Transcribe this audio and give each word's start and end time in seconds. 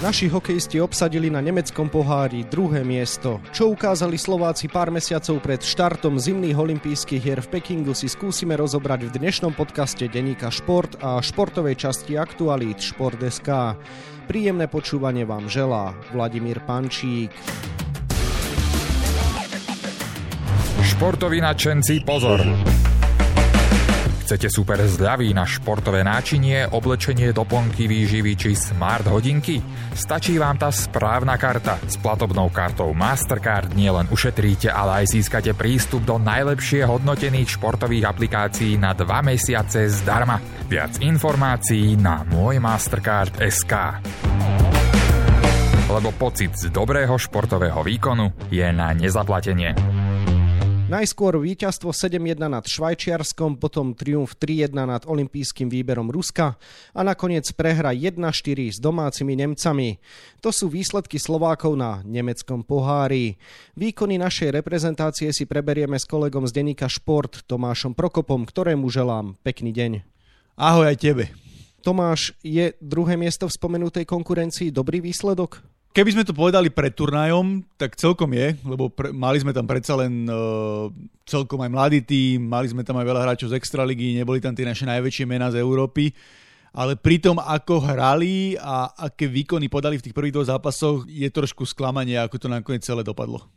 Naši 0.00 0.32
hokejisti 0.32 0.80
obsadili 0.80 1.28
na 1.28 1.44
nemeckom 1.44 1.92
pohári 1.92 2.48
druhé 2.48 2.80
miesto. 2.80 3.36
Čo 3.52 3.68
ukázali 3.76 4.16
Slováci 4.16 4.64
pár 4.64 4.88
mesiacov 4.88 5.44
pred 5.44 5.60
štartom 5.60 6.16
zimných 6.16 6.56
olympijských 6.56 7.20
hier 7.20 7.40
v 7.44 7.60
Pekingu 7.60 7.92
si 7.92 8.08
skúsime 8.08 8.56
rozobrať 8.56 9.04
v 9.04 9.20
dnešnom 9.20 9.52
podcaste 9.52 10.08
Deníka 10.08 10.48
Šport 10.48 10.96
a 11.04 11.20
športovej 11.20 11.76
časti 11.76 12.16
aktualít 12.16 12.80
Šport.sk. 12.80 13.76
Príjemné 14.24 14.72
počúvanie 14.72 15.28
vám 15.28 15.52
želá 15.52 15.92
Vladimír 16.16 16.64
Pančík. 16.64 17.36
Športoví 20.80 21.44
nadšenci 21.44 22.08
pozor! 22.08 22.40
Chcete 24.30 24.46
super 24.46 24.78
zľavy 24.78 25.34
na 25.34 25.42
športové 25.42 26.06
náčinie, 26.06 26.62
oblečenie, 26.70 27.34
doplnky, 27.34 27.90
výživy 27.90 28.38
či 28.38 28.54
smart 28.54 29.10
hodinky? 29.10 29.58
Stačí 29.90 30.38
vám 30.38 30.54
tá 30.54 30.70
správna 30.70 31.34
karta. 31.34 31.82
S 31.82 31.98
platobnou 31.98 32.46
kartou 32.54 32.94
Mastercard 32.94 33.74
nielen 33.74 34.06
ušetríte, 34.06 34.70
ale 34.70 35.02
aj 35.02 35.18
získate 35.18 35.50
prístup 35.58 36.06
do 36.06 36.22
najlepšie 36.22 36.86
hodnotených 36.86 37.58
športových 37.58 38.06
aplikácií 38.06 38.78
na 38.78 38.94
2 38.94 39.02
mesiace 39.34 39.90
zdarma. 39.90 40.38
Viac 40.70 41.02
informácií 41.02 41.98
na 41.98 42.22
môj 42.22 42.62
Mastercard.sk 42.62 43.98
lebo 45.90 46.14
pocit 46.14 46.54
z 46.54 46.70
dobrého 46.70 47.18
športového 47.18 47.82
výkonu 47.82 48.30
je 48.46 48.62
na 48.70 48.94
nezaplatenie. 48.94 49.74
Najskôr 50.90 51.38
víťazstvo 51.38 51.94
7-1 51.94 52.50
nad 52.50 52.66
Švajčiarskom, 52.66 53.62
potom 53.62 53.94
triumf 53.94 54.34
3-1 54.34 54.74
nad 54.74 55.06
olympijským 55.06 55.70
výberom 55.70 56.10
Ruska 56.10 56.58
a 56.90 57.00
nakoniec 57.06 57.46
prehra 57.54 57.94
1-4 57.94 58.18
s 58.74 58.82
domácimi 58.82 59.38
Nemcami. 59.38 60.02
To 60.42 60.50
sú 60.50 60.66
výsledky 60.66 61.22
Slovákov 61.22 61.78
na 61.78 62.02
nemeckom 62.02 62.66
pohári. 62.66 63.38
Výkony 63.78 64.18
našej 64.18 64.50
reprezentácie 64.50 65.30
si 65.30 65.46
preberieme 65.46 65.94
s 65.94 66.10
kolegom 66.10 66.42
z 66.50 66.58
denníka 66.58 66.90
Šport 66.90 67.46
Tomášom 67.46 67.94
Prokopom, 67.94 68.42
ktorému 68.42 68.90
želám 68.90 69.38
pekný 69.46 69.70
deň. 69.70 70.02
Ahoj 70.58 70.90
aj 70.90 70.98
tebe. 70.98 71.30
Tomáš, 71.86 72.34
je 72.42 72.74
druhé 72.82 73.14
miesto 73.14 73.46
v 73.46 73.54
spomenutej 73.54 74.10
konkurencii 74.10 74.74
dobrý 74.74 74.98
výsledok? 74.98 75.62
Keby 75.90 76.14
sme 76.14 76.22
to 76.22 76.30
povedali 76.30 76.70
pred 76.70 76.94
turnajom, 76.94 77.66
tak 77.74 77.98
celkom 77.98 78.30
je, 78.30 78.54
lebo 78.62 78.86
pre, 78.94 79.10
mali 79.10 79.42
sme 79.42 79.50
tam 79.50 79.66
predsa 79.66 79.98
len 79.98 80.22
uh, 80.30 80.86
celkom 81.26 81.58
aj 81.66 81.70
mladý 81.70 81.98
tým, 81.98 82.46
mali 82.46 82.70
sme 82.70 82.86
tam 82.86 82.94
aj 83.02 83.10
veľa 83.10 83.22
hráčov 83.26 83.50
z 83.50 83.58
Extraligy, 83.58 84.14
neboli 84.14 84.38
tam 84.38 84.54
tie 84.54 84.62
naše 84.62 84.86
najväčšie 84.86 85.26
mená 85.26 85.50
z 85.50 85.58
Európy, 85.58 86.14
ale 86.70 86.94
pri 86.94 87.18
tom, 87.18 87.42
ako 87.42 87.82
hrali 87.82 88.54
a 88.54 88.86
aké 88.94 89.26
výkony 89.26 89.66
podali 89.66 89.98
v 89.98 90.06
tých 90.06 90.14
prvých 90.14 90.38
dvoch 90.38 90.50
zápasoch, 90.54 91.10
je 91.10 91.26
trošku 91.26 91.66
sklamanie, 91.66 92.14
ako 92.22 92.38
to 92.38 92.46
nakoniec 92.46 92.86
celé 92.86 93.02
dopadlo. 93.02 93.50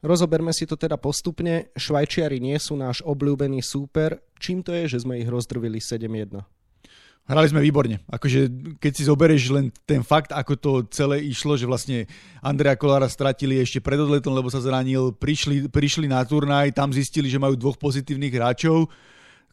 Rozoberme 0.00 0.56
si 0.56 0.64
to 0.64 0.78
teda 0.78 0.96
postupne. 0.96 1.68
Švajčiari 1.76 2.40
nie 2.40 2.56
sú 2.56 2.80
náš 2.80 3.04
obľúbený 3.04 3.60
súper. 3.60 4.24
Čím 4.40 4.64
to 4.64 4.72
je, 4.72 4.96
že 4.96 5.04
sme 5.04 5.20
ich 5.20 5.28
rozdrvili 5.28 5.82
7-1? 5.82 6.57
Hrali 7.28 7.44
sme 7.52 7.60
výborne. 7.60 8.00
Akože, 8.08 8.48
keď 8.80 8.92
si 8.96 9.04
zoberieš 9.04 9.52
len 9.52 9.68
ten 9.84 10.00
fakt, 10.00 10.32
ako 10.32 10.52
to 10.56 10.72
celé 10.88 11.20
išlo, 11.28 11.60
že 11.60 11.68
vlastne 11.68 12.08
Andrea 12.40 12.72
Kolára 12.72 13.04
stratili 13.04 13.60
ešte 13.60 13.84
pred 13.84 14.00
odletom, 14.00 14.32
lebo 14.32 14.48
sa 14.48 14.64
zranil, 14.64 15.12
prišli, 15.12 15.68
prišli 15.68 16.08
na 16.08 16.24
turnaj, 16.24 16.72
tam 16.72 16.88
zistili, 16.88 17.28
že 17.28 17.36
majú 17.36 17.52
dvoch 17.52 17.76
pozitívnych 17.76 18.32
hráčov, 18.32 18.88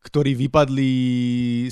ktorí 0.05 0.37
vypadli 0.37 0.91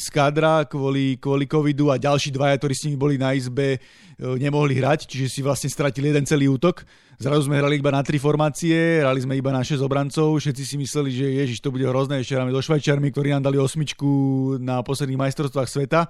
z 0.02 0.08
kadra 0.09 0.66
kvôli, 0.66 1.22
kvôli 1.22 1.45
covidu 1.45 1.94
a 1.94 2.02
ďalší 2.02 2.34
dvaja, 2.34 2.58
ktorí 2.58 2.73
s 2.73 2.84
nimi 2.90 2.98
boli 2.98 3.22
na 3.22 3.38
izbe, 3.38 3.78
e, 3.78 3.80
nemohli 4.17 4.73
hrať, 4.81 5.06
čiže 5.06 5.30
si 5.30 5.40
vlastne 5.45 5.70
stratili 5.70 6.09
jeden 6.09 6.25
celý 6.25 6.50
útok. 6.50 6.81
Zrazu 7.22 7.46
sme 7.46 7.62
hrali 7.62 7.78
iba 7.78 7.94
na 7.94 8.02
tri 8.02 8.18
formácie, 8.18 9.06
hrali 9.06 9.22
sme 9.22 9.38
iba 9.38 9.53
na 9.53 9.62
6 9.62 9.78
obrancov, 9.85 10.41
všetci 10.41 10.63
si 10.66 10.75
mysleli, 10.81 11.09
že 11.13 11.25
ježiš, 11.46 11.62
to 11.62 11.69
bude 11.69 11.85
hrozné, 11.85 12.25
ešte 12.25 12.34
hráme 12.34 12.50
do 12.50 12.58
Švajčiarmi, 12.58 13.13
ktorí 13.13 13.30
nám 13.38 13.46
dali 13.46 13.62
osmičku 13.62 14.09
na 14.58 14.81
posledných 14.81 15.22
majstrovstvách 15.29 15.69
sveta. 15.69 16.09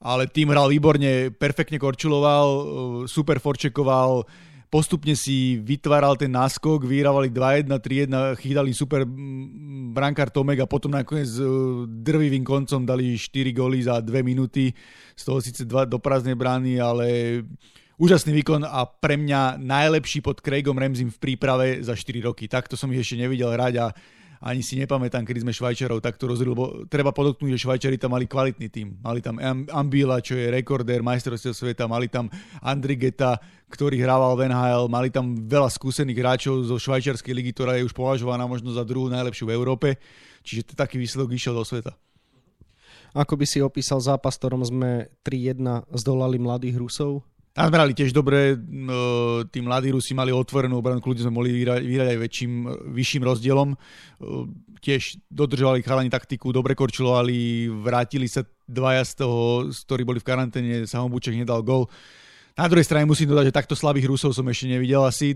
Ale 0.00 0.28
tým 0.28 0.52
hral 0.52 0.68
výborne, 0.68 1.32
perfektne 1.32 1.80
korčuloval, 1.80 2.46
e, 2.52 2.62
super 3.08 3.40
forčekoval, 3.40 4.28
postupne 4.70 5.18
si 5.18 5.58
vytváral 5.58 6.14
ten 6.14 6.30
náskok, 6.30 6.86
vyhrávali 6.86 7.28
2-1, 7.34 7.66
3-1, 7.66 8.38
chytali 8.38 8.70
super 8.70 9.02
brankár 9.90 10.30
Tomek 10.30 10.62
a 10.62 10.70
potom 10.70 10.94
nakoniec 10.94 11.28
e, 11.36 11.44
drvivým 11.90 12.46
koncom 12.46 12.86
dali 12.86 13.18
4 13.18 13.50
góly 13.50 13.82
za 13.82 13.98
2 13.98 14.22
minúty, 14.22 14.70
z 15.18 15.22
toho 15.26 15.42
síce 15.42 15.66
2 15.66 15.90
do 15.90 15.98
prázdnej 15.98 16.38
brány, 16.38 16.78
ale 16.78 17.06
úžasný 17.98 18.30
výkon 18.40 18.62
a 18.62 18.86
pre 18.86 19.18
mňa 19.18 19.58
najlepší 19.58 20.22
pod 20.22 20.38
Craigom 20.38 20.78
Ramsey 20.78 21.10
v 21.10 21.18
príprave 21.18 21.82
za 21.82 21.98
4 21.98 22.30
roky. 22.30 22.46
Takto 22.46 22.78
som 22.78 22.88
ich 22.94 23.02
ešte 23.02 23.18
nevidel 23.20 23.50
hrať 23.50 23.74
a 23.82 23.86
ani 24.40 24.64
si 24.64 24.80
nepamätám, 24.80 25.28
kedy 25.28 25.44
sme 25.44 25.52
Švajčarov 25.52 26.00
takto 26.00 26.24
rozhodli, 26.24 26.56
lebo 26.56 26.88
treba 26.88 27.12
podotknúť, 27.12 27.60
že 27.60 27.62
Švajčari 27.68 28.00
tam 28.00 28.16
mali 28.16 28.24
kvalitný 28.24 28.72
tým. 28.72 28.96
Mali 29.04 29.20
tam 29.20 29.36
Ambila, 29.68 30.24
čo 30.24 30.32
je 30.32 30.48
rekordér 30.48 31.04
majstrovstiev 31.04 31.52
sveta, 31.52 31.84
mali 31.84 32.08
tam 32.08 32.32
Andrigeta, 32.64 33.36
ktorý 33.68 34.00
hrával 34.00 34.40
v 34.40 34.48
NHL, 34.48 34.88
mali 34.88 35.12
tam 35.12 35.36
veľa 35.44 35.68
skúsených 35.68 36.18
hráčov 36.24 36.64
zo 36.64 36.80
švajčiarskej 36.80 37.36
ligy, 37.36 37.52
ktorá 37.52 37.76
je 37.76 37.84
už 37.84 37.92
považovaná 37.92 38.48
možno 38.48 38.72
za 38.72 38.80
druhú 38.80 39.12
najlepšiu 39.12 39.44
v 39.44 39.54
Európe. 39.54 39.88
Čiže 40.40 40.72
taký 40.72 40.96
výsledok 40.96 41.36
išiel 41.36 41.52
do 41.52 41.60
sveta. 41.60 41.92
Ako 43.12 43.36
by 43.36 43.44
si 43.44 43.60
opísal 43.60 44.00
zápas, 44.00 44.40
ktorom 44.40 44.64
sme 44.64 45.12
3-1 45.20 45.84
zdolali 46.00 46.40
mladých 46.40 46.80
Rusov? 46.80 47.29
Hrali 47.68 47.92
tiež 47.92 48.16
dobre, 48.16 48.56
no, 48.56 49.44
tí 49.44 49.60
mladí 49.60 49.92
Rusi 49.92 50.16
mali 50.16 50.32
otvorenú 50.32 50.80
obranu, 50.80 51.04
kľudne 51.04 51.28
sme 51.28 51.36
mohli 51.36 51.52
vyhrať, 51.52 51.82
aj 51.84 52.18
väčším, 52.22 52.52
vyšším 52.96 53.22
rozdielom. 53.26 53.76
Tiež 54.80 55.20
dodržovali 55.28 55.84
chalani 55.84 56.08
taktiku, 56.08 56.56
dobre 56.56 56.72
korčulovali, 56.72 57.68
vrátili 57.68 58.30
sa 58.30 58.46
dvaja 58.64 59.04
z 59.04 59.12
toho, 59.20 59.40
z 59.68 59.78
ktorí 59.84 60.02
boli 60.08 60.18
v 60.22 60.28
karanténe, 60.30 60.74
Samobuček 60.88 61.36
nedal 61.36 61.60
gol. 61.60 61.84
Na 62.56 62.66
druhej 62.68 62.84
strane 62.84 63.08
musím 63.08 63.30
dodať, 63.30 63.52
že 63.52 63.56
takto 63.56 63.74
slabých 63.78 64.10
Rusov 64.10 64.36
som 64.36 64.44
ešte 64.48 64.68
nevidel 64.68 65.00
asi. 65.00 65.32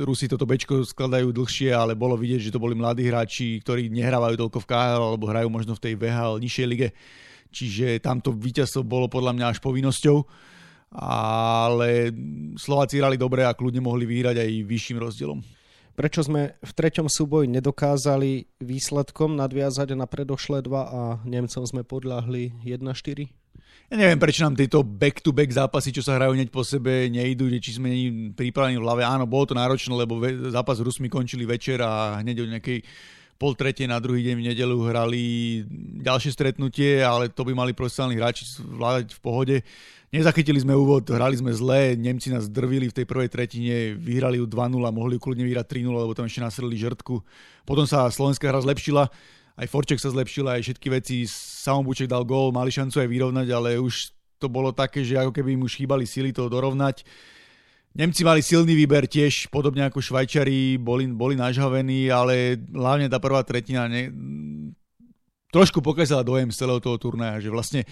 Rusi 0.00 0.30
toto 0.30 0.48
bečko 0.48 0.86
skladajú 0.86 1.34
dlhšie, 1.34 1.74
ale 1.74 1.92
bolo 1.98 2.16
vidieť, 2.16 2.48
že 2.48 2.52
to 2.54 2.62
boli 2.62 2.72
mladí 2.72 3.04
hráči, 3.04 3.60
ktorí 3.60 3.92
nehrávajú 3.92 4.38
toľko 4.38 4.58
v 4.64 4.68
KHL 4.68 5.04
alebo 5.12 5.28
hrajú 5.28 5.48
možno 5.52 5.72
v 5.76 5.82
tej 5.82 5.94
VHL 5.98 6.40
nižšej 6.40 6.66
lige. 6.68 6.88
Čiže 7.54 8.00
tamto 8.00 8.32
víťazstvo 8.32 8.80
bolo 8.80 9.06
podľa 9.12 9.36
mňa 9.36 9.46
až 9.54 9.58
povinnosťou 9.60 10.24
ale 10.94 12.14
Slováci 12.54 13.02
hrali 13.02 13.18
dobre 13.18 13.42
a 13.42 13.50
kľudne 13.50 13.82
mohli 13.82 14.06
vyhrať 14.06 14.38
aj 14.38 14.50
vyšším 14.62 14.98
rozdielom. 15.02 15.42
Prečo 15.94 16.26
sme 16.26 16.58
v 16.58 16.72
treťom 16.74 17.06
súboji 17.06 17.46
nedokázali 17.50 18.50
výsledkom 18.58 19.38
nadviazať 19.38 19.94
na 19.94 20.10
predošlé 20.10 20.62
dva 20.62 20.82
a 20.90 21.00
Nemcom 21.22 21.62
sme 21.62 21.86
podľahli 21.86 22.66
1-4? 22.66 23.30
Ja 23.92 24.00
neviem, 24.00 24.18
prečo 24.18 24.42
nám 24.42 24.58
tieto 24.58 24.82
back-to-back 24.82 25.54
zápasy, 25.54 25.94
čo 25.94 26.02
sa 26.02 26.18
hrajú 26.18 26.34
hneď 26.34 26.50
po 26.50 26.66
sebe, 26.66 27.06
nejdú, 27.12 27.46
či 27.62 27.78
sme 27.78 27.90
pripravení 28.34 28.80
v 28.80 28.82
hlave. 28.82 29.06
Áno, 29.06 29.28
bolo 29.28 29.46
to 29.46 29.54
náročné, 29.54 29.94
lebo 29.94 30.18
zápas 30.50 30.80
s 30.80 30.86
Rusmi 30.86 31.06
končili 31.06 31.46
večer 31.46 31.78
a 31.84 32.18
hneď 32.24 32.42
o 32.42 32.50
nejakej 32.50 32.80
pol 33.36 33.52
tretie 33.58 33.84
na 33.90 33.98
druhý 33.98 34.22
deň 34.26 34.34
v 34.38 34.46
nedelu 34.52 34.76
hrali 34.86 35.22
ďalšie 36.00 36.30
stretnutie, 36.34 37.02
ale 37.02 37.28
to 37.28 37.42
by 37.42 37.52
mali 37.52 37.74
profesionálni 37.74 38.16
hráči 38.18 38.46
vládať 38.62 39.14
v 39.14 39.20
pohode. 39.20 39.56
Nezachytili 40.14 40.62
sme 40.62 40.78
úvod, 40.78 41.10
hrali 41.10 41.34
sme 41.34 41.50
zle, 41.50 41.98
Nemci 41.98 42.30
nás 42.30 42.46
drvili 42.46 42.86
v 42.86 42.96
tej 43.02 43.06
prvej 43.06 43.26
tretine, 43.26 43.98
vyhrali 43.98 44.38
ju 44.38 44.46
2-0, 44.46 44.78
mohli 44.94 45.18
ju 45.18 45.20
kľudne 45.20 45.42
vyhrať 45.42 45.66
3-0, 45.82 45.90
lebo 45.90 46.14
tam 46.14 46.30
ešte 46.30 46.38
nasreli 46.38 46.78
žrtku. 46.78 47.18
Potom 47.66 47.82
sa 47.82 48.06
slovenská 48.06 48.46
hra 48.46 48.62
zlepšila, 48.62 49.10
aj 49.58 49.66
Forček 49.66 49.98
sa 49.98 50.14
zlepšila, 50.14 50.54
aj 50.58 50.62
všetky 50.70 50.88
veci, 50.94 51.26
Samobuček 51.26 52.06
dal 52.06 52.22
gól, 52.22 52.54
mali 52.54 52.70
šancu 52.70 53.02
aj 53.02 53.10
vyrovnať, 53.10 53.48
ale 53.50 53.82
už 53.82 54.14
to 54.38 54.46
bolo 54.46 54.70
také, 54.70 55.02
že 55.02 55.18
ako 55.18 55.34
keby 55.34 55.58
im 55.58 55.66
už 55.66 55.82
chýbali 55.82 56.06
sily 56.06 56.30
to 56.30 56.46
dorovnať. 56.46 57.02
Nemci 57.94 58.26
mali 58.26 58.42
silný 58.42 58.74
výber 58.74 59.06
tiež, 59.06 59.54
podobne 59.54 59.86
ako 59.86 60.02
Švajčari, 60.02 60.82
boli, 60.82 61.06
boli 61.06 61.38
nažhavení, 61.38 62.10
ale 62.10 62.58
hlavne 62.74 63.06
tá 63.06 63.22
prvá 63.22 63.46
tretina 63.46 63.86
ne, 63.86 64.10
trošku 65.54 65.78
pokázala 65.78 66.26
dojem 66.26 66.50
z 66.50 66.58
celého 66.66 66.82
toho 66.82 66.98
turnaja, 66.98 67.38
že 67.38 67.54
vlastne 67.54 67.86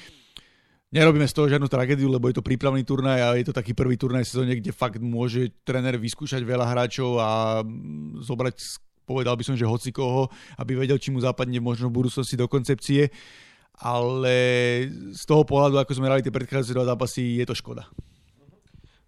Nerobíme 0.93 1.25
z 1.25 1.33
toho 1.33 1.49
žiadnu 1.49 1.73
tragédiu, 1.73 2.05
lebo 2.13 2.29
je 2.29 2.37
to 2.37 2.45
prípravný 2.45 2.85
turnaj 2.85 3.17
a 3.17 3.29
je 3.41 3.49
to 3.49 3.57
taký 3.57 3.73
prvý 3.73 3.97
turnaj 3.97 4.29
sezóne, 4.29 4.61
kde 4.61 4.77
fakt 4.77 5.01
môže 5.01 5.49
tréner 5.65 5.97
vyskúšať 5.97 6.45
veľa 6.45 6.69
hráčov 6.69 7.17
a 7.17 7.65
zobrať, 8.21 8.61
povedal 9.09 9.33
by 9.33 9.41
som, 9.41 9.57
že 9.57 9.65
hoci 9.65 9.89
koho, 9.89 10.29
aby 10.61 10.77
vedel, 10.77 11.01
či 11.01 11.09
mu 11.09 11.17
západne 11.17 11.65
možno 11.65 11.89
v 11.89 11.97
budúcnosti 11.97 12.37
do 12.37 12.45
koncepcie. 12.45 13.09
Ale 13.81 14.37
z 15.17 15.23
toho 15.25 15.49
pohľadu, 15.49 15.81
ako 15.81 15.97
sme 15.97 16.13
hrali 16.13 16.21
tie 16.21 16.29
predchádzajúce 16.29 16.77
dva 16.77 16.85
zápasy, 16.85 17.41
je 17.41 17.49
to 17.49 17.57
škoda. 17.57 17.89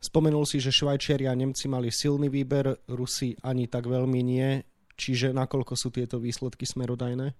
Spomenul 0.05 0.45
si, 0.45 0.61
že 0.61 0.69
Švajčiari 0.69 1.25
a 1.25 1.33
Nemci 1.33 1.65
mali 1.65 1.89
silný 1.89 2.29
výber, 2.29 2.77
Rusi 2.93 3.33
ani 3.41 3.73
tak 3.73 3.89
veľmi 3.89 4.21
nie. 4.21 4.61
Čiže 5.01 5.33
nakoľko 5.33 5.73
sú 5.73 5.89
tieto 5.89 6.21
výsledky 6.21 6.69
smerodajné? 6.69 7.33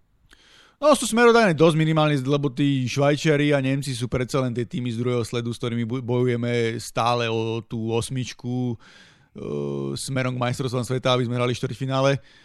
No 0.81 0.91
sú 0.97 1.05
smerodajné 1.05 1.53
dosť 1.53 1.77
minimálne, 1.77 2.17
lebo 2.25 2.49
tí 2.49 2.89
Švajčiari 2.89 3.53
a 3.53 3.61
Nemci 3.61 3.93
sú 3.93 4.09
predsa 4.09 4.41
len 4.41 4.57
tie 4.57 4.65
týmy 4.65 4.97
z 4.97 5.01
druhého 5.05 5.23
sledu, 5.23 5.53
s 5.53 5.61
ktorými 5.61 5.85
bojujeme 5.85 6.81
stále 6.81 7.29
o 7.29 7.61
tú 7.61 7.93
osmičku 7.93 8.75
uh, 8.75 9.93
smerom 9.93 10.35
k 10.35 10.43
majstrovstvám 10.49 10.89
sveta, 10.89 11.15
aby 11.15 11.29
sme 11.29 11.37
hrali 11.37 11.53
štvrťfinále. 11.53 12.17
Uh, 12.17 12.45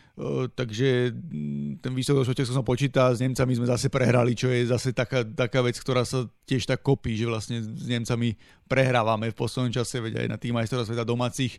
takže 0.52 1.16
mm, 1.16 1.80
ten 1.80 1.96
výsledok 1.96 2.28
čo 2.36 2.52
som 2.52 2.68
počíta, 2.68 3.16
s 3.16 3.24
Nemcami 3.24 3.56
sme 3.56 3.68
zase 3.72 3.88
prehrali, 3.88 4.36
čo 4.36 4.52
je 4.52 4.68
zase 4.68 4.92
taká, 4.92 5.24
taká 5.24 5.64
vec, 5.64 5.80
ktorá 5.80 6.04
sa 6.04 6.28
tiež 6.44 6.68
tak 6.68 6.84
kopí, 6.84 7.16
že 7.16 7.24
vlastne 7.24 7.64
s 7.64 7.88
Nemcami 7.88 8.36
prehrávame 8.68 9.32
v 9.32 9.40
poslednom 9.40 9.72
čase, 9.72 10.04
veď 10.04 10.26
aj 10.26 10.28
na 10.28 10.36
tým 10.36 10.60
majstrovstvách 10.60 10.92
sveta 10.92 11.08
domácich 11.08 11.56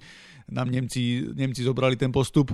nám 0.53 0.69
Nemci, 0.69 1.33
Nemci 1.33 1.65
zobrali 1.65 1.97
ten 1.97 2.13
postup. 2.13 2.53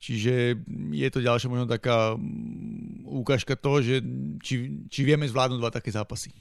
Čiže 0.00 0.56
je 0.96 1.08
to 1.12 1.20
ďalšia 1.20 1.52
možno 1.52 1.68
taká 1.68 2.16
mm, 2.16 3.04
ukážka 3.04 3.60
toho, 3.60 3.84
že 3.84 4.00
či, 4.40 4.88
či 4.88 5.00
vieme 5.04 5.28
zvládnuť 5.28 5.60
dva 5.60 5.68
také 5.68 5.92
zápasy. 5.92 6.32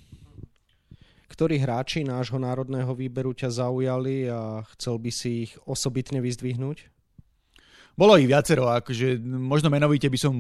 Ktorí 1.28 1.60
hráči 1.60 2.08
nášho 2.08 2.40
národného 2.40 2.96
výberu 2.96 3.36
ťa 3.36 3.68
zaujali 3.68 4.32
a 4.32 4.64
chcel 4.76 4.96
by 4.96 5.12
si 5.12 5.52
ich 5.52 5.54
osobitne 5.68 6.24
vyzdvihnúť? 6.24 6.99
Bolo 7.98 8.18
ich 8.18 8.30
viacero, 8.30 8.70
akože 8.70 9.20
možno 9.24 9.68
menovite 9.72 10.08
by 10.08 10.20
som 10.20 10.34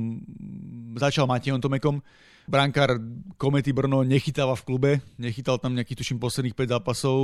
začal 0.95 1.27
Matejom 1.27 1.61
Tomekom. 1.61 2.01
Brankár 2.49 2.97
Komety 3.37 3.69
Brno 3.69 4.01
nechytáva 4.01 4.57
v 4.57 4.65
klube, 4.65 4.91
nechytal 5.21 5.61
tam 5.61 5.77
nejakých 5.77 6.01
tuším 6.01 6.17
posledných 6.17 6.57
5 6.57 6.73
zápasov, 6.73 7.19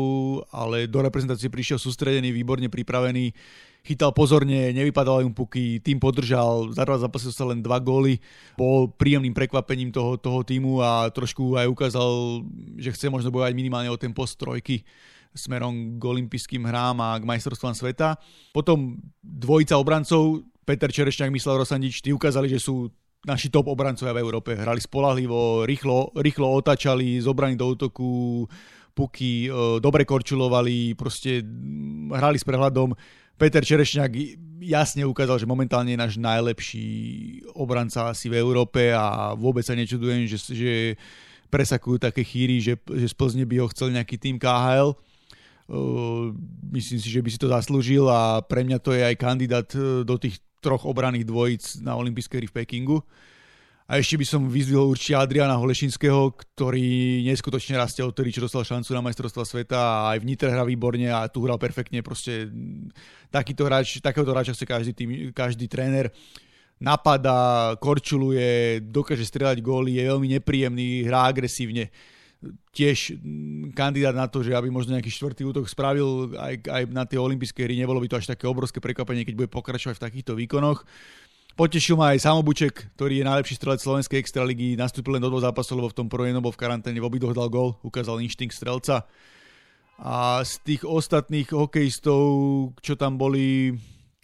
ale 0.54 0.86
do 0.86 1.01
reprezentácie 1.01 1.50
prišiel 1.50 1.81
sústredený, 1.81 2.30
výborne 2.30 2.69
pripravený. 2.69 3.33
Chytal 3.81 4.13
pozorne, 4.13 4.69
nevypadal 4.69 5.25
im 5.25 5.33
puky, 5.33 5.81
tým 5.81 5.98
podržal, 5.98 6.74
za 6.74 6.86
dva 6.86 7.01
zápasy 7.01 7.33
sa 7.33 7.50
len 7.50 7.62
dva 7.62 7.81
góly, 7.81 8.22
bol 8.54 8.89
príjemným 8.89 9.33
prekvapením 9.33 9.89
toho, 9.89 10.18
toho 10.22 10.45
týmu 10.45 10.81
a 10.86 11.10
trošku 11.10 11.57
aj 11.57 11.69
ukázal, 11.74 12.45
že 12.77 12.94
chce 12.94 13.10
možno 13.10 13.33
bojovať 13.33 13.54
minimálne 13.57 13.89
o 13.89 13.98
ten 13.98 14.13
post 14.13 14.38
trojky 14.38 14.86
smerom 15.36 16.00
k 16.00 16.04
olympijským 16.04 16.64
hrám 16.66 16.98
a 17.04 17.20
k 17.20 17.28
majstrovstvám 17.28 17.76
sveta. 17.76 18.16
Potom 18.56 18.98
dvojica 19.22 19.76
obrancov, 19.76 20.48
Peter 20.64 20.90
Čerešňák, 20.90 21.30
Mislav 21.30 21.62
Rosandič, 21.62 22.02
tí 22.02 22.10
ukázali, 22.10 22.50
že 22.50 22.58
sú 22.58 22.90
naši 23.28 23.54
top 23.54 23.70
obrancovia 23.70 24.16
v 24.16 24.24
Európe. 24.24 24.58
Hrali 24.58 24.82
spolahlivo, 24.82 25.68
rýchlo, 25.68 26.16
rýchlo 26.18 26.50
otačali, 26.56 27.22
zobrani 27.22 27.60
do 27.60 27.76
útoku, 27.76 28.46
puky, 28.96 29.46
e, 29.46 29.78
dobre 29.84 30.08
korčulovali, 30.08 30.96
proste 30.96 31.44
hrali 32.10 32.40
s 32.40 32.48
prehľadom 32.48 32.96
Peter 33.36 33.60
Čerešňák 33.60 34.12
jasne 34.64 35.04
ukázal, 35.04 35.44
že 35.44 35.50
momentálne 35.50 35.92
je 35.92 36.00
náš 36.00 36.16
najlepší 36.16 36.88
obranca 37.52 38.08
asi 38.08 38.32
v 38.32 38.40
Európe 38.40 38.96
a 38.96 39.36
vôbec 39.36 39.68
sa 39.68 39.76
nečudujem, 39.76 40.24
že, 40.24 40.40
že 40.56 40.74
presakujú 41.52 42.00
také 42.00 42.24
chýry, 42.24 42.64
že, 42.64 42.80
že 42.80 43.12
z 43.12 43.16
Plzne 43.16 43.44
by 43.44 43.60
ho 43.60 43.68
chcel 43.76 43.92
nejaký 43.92 44.16
tým 44.16 44.40
KHL. 44.40 44.96
Uh, 45.65 46.29
myslím 46.77 47.01
si, 47.01 47.09
že 47.09 47.25
by 47.25 47.29
si 47.33 47.41
to 47.41 47.50
zaslúžil 47.50 48.06
a 48.06 48.38
pre 48.45 48.62
mňa 48.62 48.77
to 48.77 48.94
je 48.94 49.01
aj 49.01 49.15
kandidát 49.17 49.69
uh, 49.73 50.06
do 50.06 50.13
tých 50.21 50.38
troch 50.62 50.85
obraných 50.85 51.25
dvojic 51.25 51.81
na 51.81 51.97
olympijskej 51.97 52.38
hry 52.41 52.47
v 52.50 52.56
Pekingu. 52.62 52.97
A 53.85 54.01
ešte 54.01 54.17
by 54.17 54.25
som 54.25 54.50
vyzdvihol 54.50 54.89
určite 54.89 55.13
Adriana 55.13 55.62
Holešinského, 55.62 56.33
ktorý 56.33 57.21
neskutočne 57.29 57.77
rastie 57.77 58.01
od 58.01 58.17
ktorý, 58.17 58.33
čo 58.33 58.41
dostal 58.41 58.65
šancu 58.65 58.89
na 58.97 59.06
majstrovstva 59.06 59.45
sveta 59.45 59.77
a 59.77 60.17
aj 60.17 60.25
v 60.25 60.33
hrá 60.41 60.65
výborne 60.65 61.06
a 61.13 61.29
tu 61.29 61.45
hral 61.45 61.62
perfektne. 61.62 62.01
Proste 62.01 62.50
takýto 63.29 63.69
hráč, 63.69 64.01
takéhoto 64.01 64.33
hráča 64.33 64.57
chce 64.57 64.65
každý, 64.65 64.91
tým, 64.97 65.09
každý 65.29 65.69
tréner 65.69 66.09
napadá, 66.81 67.77
korčuluje, 67.77 68.81
dokáže 68.89 69.21
strieľať 69.21 69.62
góly, 69.62 70.01
je 70.01 70.09
veľmi 70.09 70.27
nepríjemný, 70.33 71.06
hrá 71.06 71.29
agresívne. 71.29 71.94
Tiež 72.75 73.15
kandidát 73.71 74.12
na 74.12 74.27
to, 74.27 74.44
že 74.44 74.51
aby 74.51 74.68
možno 74.68 75.00
nejaký 75.00 75.07
štvrtý 75.07 75.47
útok 75.47 75.71
spravil 75.71 76.36
aj, 76.36 76.68
aj 76.68 76.83
na 76.92 77.07
tie 77.07 77.15
olympijské 77.15 77.63
hry, 77.63 77.80
nebolo 77.80 78.03
by 78.03 78.12
to 78.12 78.19
až 78.19 78.36
také 78.36 78.45
obrovské 78.45 78.83
prekvapenie, 78.83 79.24
keď 79.24 79.36
bude 79.36 79.50
pokračovať 79.50 79.95
v 79.95 80.06
takýchto 80.06 80.33
výkonoch. 80.36 80.83
Potešil 81.56 81.95
ma 81.95 82.12
aj 82.12 82.27
Samobuček, 82.27 83.00
ktorý 83.00 83.24
je 83.24 83.30
najlepší 83.31 83.56
strelec 83.56 83.80
slovenskej 83.80 84.19
extraligy. 84.19 84.75
Nastúpil 84.75 85.15
len 85.15 85.24
do 85.24 85.31
dvoch 85.31 85.47
zápasov, 85.47 85.80
lebo 85.80 85.88
v 85.88 85.97
tom 86.03 86.12
prvom 86.12 86.44
bol 86.44 86.51
v 86.51 86.59
karanténe, 86.59 87.00
v 87.00 87.07
obidvoch 87.07 87.31
dal 87.31 87.47
gol, 87.47 87.80
ukázal 87.80 88.19
inštinkt 88.19 88.51
strelca. 88.51 89.07
A 89.95 90.44
z 90.44 90.59
tých 90.68 90.83
ostatných 90.83 91.56
hokejistov, 91.56 92.19
čo 92.83 93.00
tam 93.00 93.15
boli, 93.15 93.71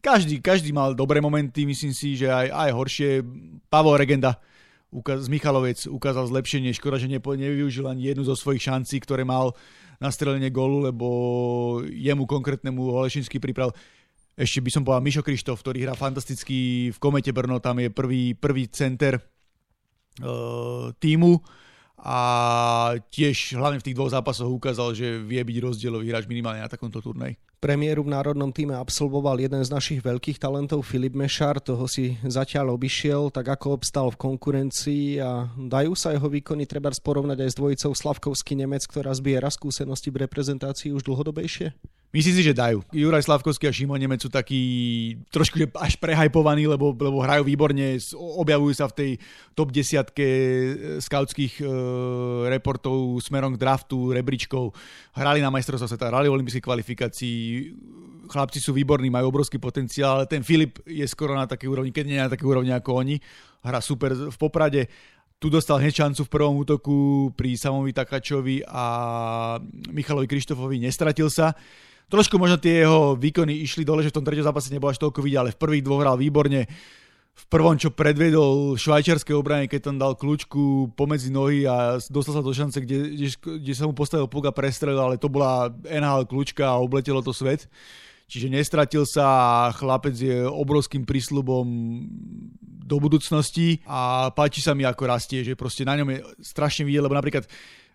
každý, 0.03 0.43
každý 0.43 0.75
mal 0.75 0.91
dobré 0.91 1.23
momenty, 1.23 1.63
myslím 1.63 1.95
si, 1.95 2.19
že 2.19 2.27
aj, 2.27 2.51
aj 2.51 2.69
horšie. 2.75 3.09
Pavol 3.71 3.95
Regenda 3.95 4.35
z 4.91 5.27
Michalovec 5.31 5.87
ukázal 5.87 6.27
zlepšenie, 6.27 6.75
škoda, 6.75 6.99
že 6.99 7.07
nevyužil 7.07 7.87
ani 7.87 8.11
jednu 8.11 8.27
zo 8.27 8.35
svojich 8.35 8.67
šancí, 8.67 8.99
ktoré 8.99 9.23
mal 9.23 9.55
na 10.03 10.11
strelenie 10.11 10.51
gólu, 10.51 10.83
lebo 10.83 11.07
jemu 11.87 12.27
konkrétnemu 12.27 12.91
Holešinský 12.91 13.39
pripravil. 13.39 13.71
Ešte 14.35 14.59
by 14.59 14.69
som 14.71 14.83
povedal 14.83 15.05
Mišo 15.05 15.23
Krištof, 15.23 15.63
ktorý 15.63 15.87
hrá 15.87 15.95
fantasticky 15.95 16.89
v 16.91 16.97
Komete 16.99 17.31
Brno, 17.31 17.63
tam 17.63 17.79
je 17.79 17.87
prvý, 17.87 18.35
prvý 18.35 18.67
center 18.67 19.19
uh, 19.19 20.91
týmu 20.99 21.39
a 22.01 22.17
tiež 23.13 23.61
hlavne 23.61 23.77
v 23.77 23.85
tých 23.85 23.97
dvoch 23.97 24.09
zápasoch 24.09 24.49
ukázal, 24.49 24.97
že 24.97 25.21
vie 25.21 25.37
byť 25.37 25.57
rozdielový 25.61 26.09
hráč 26.09 26.25
minimálne 26.25 26.65
na 26.65 26.69
takomto 26.69 26.97
turnaji. 26.97 27.37
Premiéru 27.61 28.01
v 28.01 28.17
národnom 28.17 28.49
týme 28.49 28.73
absolvoval 28.73 29.37
jeden 29.37 29.61
z 29.61 29.69
našich 29.69 30.01
veľkých 30.01 30.41
talentov 30.41 30.81
Filip 30.81 31.13
Mešar, 31.13 31.61
toho 31.61 31.85
si 31.85 32.17
zatiaľ 32.25 32.73
obišiel, 32.73 33.29
tak 33.29 33.53
ako 33.53 33.77
obstal 33.77 34.09
v 34.09 34.17
konkurencii 34.17 35.21
a 35.21 35.45
dajú 35.53 35.93
sa 35.93 36.09
jeho 36.09 36.25
výkony 36.25 36.65
treba 36.65 36.89
porovnať 36.89 37.37
aj 37.37 37.49
s 37.53 37.59
dvojicou 37.61 37.91
Slavkovský 37.93 38.57
Nemec, 38.57 38.81
ktorá 38.89 39.13
zbiera 39.13 39.53
skúsenosti 39.53 40.09
v 40.09 40.25
reprezentácii 40.25 40.89
už 40.89 41.05
dlhodobejšie? 41.05 42.00
Myslím 42.11 42.35
si, 42.35 42.43
že 42.43 42.51
dajú. 42.51 42.83
Juraj 42.91 43.23
Slavkovský 43.23 43.71
a 43.71 43.75
Šimon 43.75 43.95
Nemec 43.95 44.19
sú 44.19 44.27
takí 44.27 44.59
trošku 45.31 45.63
že 45.63 45.71
až 45.79 45.95
prehajpovaní, 45.95 46.67
lebo, 46.67 46.91
lebo 46.91 47.23
hrajú 47.23 47.47
výborne, 47.47 47.95
objavujú 48.19 48.73
sa 48.75 48.91
v 48.91 48.95
tej 48.99 49.11
top 49.55 49.71
desiatke 49.71 50.27
e, 50.27 50.71
skautských 50.99 51.63
e, 51.63 51.65
reportov 52.51 53.15
smerom 53.23 53.55
k 53.55 53.61
draftu, 53.63 54.11
rebríčkov. 54.11 54.75
Hrali 55.15 55.39
na 55.39 55.47
majstrovstvo 55.55 55.87
sveta, 55.87 56.11
hrali 56.11 56.27
v 56.27 56.35
olympijskej 56.35 56.67
kvalifikácii. 56.67 57.39
Chlapci 58.27 58.59
sú 58.59 58.75
výborní, 58.75 59.07
majú 59.07 59.31
obrovský 59.31 59.55
potenciál, 59.55 60.19
ale 60.19 60.27
ten 60.27 60.43
Filip 60.43 60.83
je 60.83 61.07
skoro 61.07 61.31
na 61.31 61.47
takej 61.47 61.71
úrovni, 61.71 61.95
keď 61.95 62.05
nie 62.11 62.19
na 62.19 62.27
takej 62.27 62.43
úrovni 62.43 62.75
ako 62.75 63.07
oni. 63.07 63.23
Hra 63.63 63.79
super 63.79 64.11
v 64.11 64.35
Poprade 64.35 64.91
tu 65.41 65.49
dostal 65.49 65.81
hneď 65.81 66.13
v 66.13 66.29
prvom 66.29 66.59
útoku 66.61 67.31
pri 67.33 67.57
Samovi 67.57 67.95
Takačovi 67.97 68.61
a 68.61 68.83
Michalovi 69.89 70.29
Krištofovi, 70.29 70.77
nestratil 70.77 71.33
sa. 71.33 71.57
Trošku 72.11 72.35
možno 72.35 72.59
tie 72.59 72.83
jeho 72.83 73.15
výkony 73.15 73.63
išli 73.63 73.87
dole, 73.87 74.03
že 74.03 74.11
v 74.11 74.19
tom 74.19 74.27
treťom 74.27 74.43
zápase 74.43 74.67
nebol 74.67 74.91
až 74.91 74.99
toľko 74.99 75.23
vidieť, 75.23 75.39
ale 75.39 75.55
v 75.55 75.61
prvých 75.63 75.85
dvoch 75.87 76.03
hral 76.03 76.19
výborne. 76.19 76.67
V 77.31 77.45
prvom, 77.47 77.79
čo 77.79 77.95
predvedol 77.95 78.75
švajčiarske 78.75 79.31
obrany, 79.31 79.71
keď 79.71 79.87
tam 79.87 79.95
dal 79.95 80.19
kľúčku 80.19 80.91
pomedzi 80.99 81.31
nohy 81.31 81.63
a 81.63 81.95
dostal 82.11 82.35
sa 82.35 82.43
do 82.43 82.51
šance, 82.51 82.83
kde, 82.83 83.15
kde, 83.15 83.27
kde 83.63 83.73
sa 83.73 83.87
mu 83.87 83.95
postavil 83.95 84.27
puk 84.27 84.43
a 84.43 84.51
prestrelil, 84.51 84.99
ale 84.99 85.15
to 85.15 85.31
bola 85.31 85.71
NHL 85.87 86.27
kľúčka 86.27 86.67
a 86.67 86.83
obletelo 86.83 87.23
to 87.23 87.31
svet. 87.31 87.71
Čiže 88.27 88.51
nestratil 88.51 89.07
sa 89.07 89.27
a 89.27 89.75
chlapec 89.75 90.15
je 90.15 90.43
obrovským 90.43 91.07
prísľubom 91.07 91.67
do 92.83 92.97
budúcnosti 92.99 93.79
a 93.87 94.31
páči 94.35 94.59
sa 94.59 94.75
mi 94.75 94.83
ako 94.83 95.03
rastie, 95.07 95.47
že 95.47 95.55
proste 95.55 95.87
na 95.87 95.95
ňom 95.95 96.07
je 96.11 96.19
strašne 96.43 96.83
vidieť, 96.83 97.03
lebo 97.03 97.15
napríklad 97.15 97.47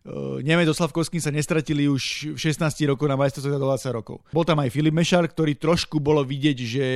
Eh, 0.06 0.38
Nemec 0.46 0.70
so 0.70 0.75
Slavkovským 0.78 1.18
sa 1.18 1.34
nestratili 1.34 1.90
už 1.90 2.34
v 2.34 2.38
16 2.38 2.86
rokov 2.86 3.10
na 3.10 3.18
majstrovstve 3.18 3.58
do 3.58 3.66
20 3.66 3.90
rokov. 3.90 4.22
Bol 4.30 4.46
tam 4.46 4.62
aj 4.62 4.70
Filip 4.70 4.94
Mešar, 4.94 5.26
ktorý 5.26 5.58
trošku 5.58 5.98
bolo 5.98 6.22
vidieť, 6.22 6.58
že 6.62 6.86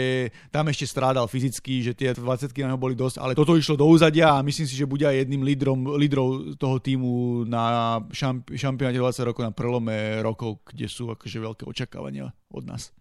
tam 0.54 0.70
ešte 0.70 0.86
strádal 0.86 1.26
fyzicky, 1.26 1.82
že 1.82 1.92
tie 1.98 2.14
20 2.14 2.54
na 2.70 2.78
boli 2.78 2.94
dosť, 2.94 3.18
ale 3.18 3.34
toto 3.34 3.58
išlo 3.58 3.74
do 3.74 3.90
úzadia 3.90 4.38
a 4.38 4.46
myslím 4.46 4.62
si, 4.62 4.78
že 4.78 4.86
bude 4.86 5.02
aj 5.02 5.26
jedným 5.26 5.42
lídrom, 5.42 5.98
lídrov 5.98 6.54
toho 6.54 6.78
týmu 6.78 7.42
na 7.50 7.98
šamp- 8.14 8.54
šampionáte 8.54 9.02
20 9.02 9.26
rokov 9.26 9.42
na 9.42 9.50
prelome 9.50 10.22
rokov, 10.22 10.62
kde 10.70 10.86
sú 10.86 11.10
akože 11.10 11.42
veľké 11.42 11.64
očakávania 11.66 12.30
od 12.54 12.62
nás. 12.62 12.94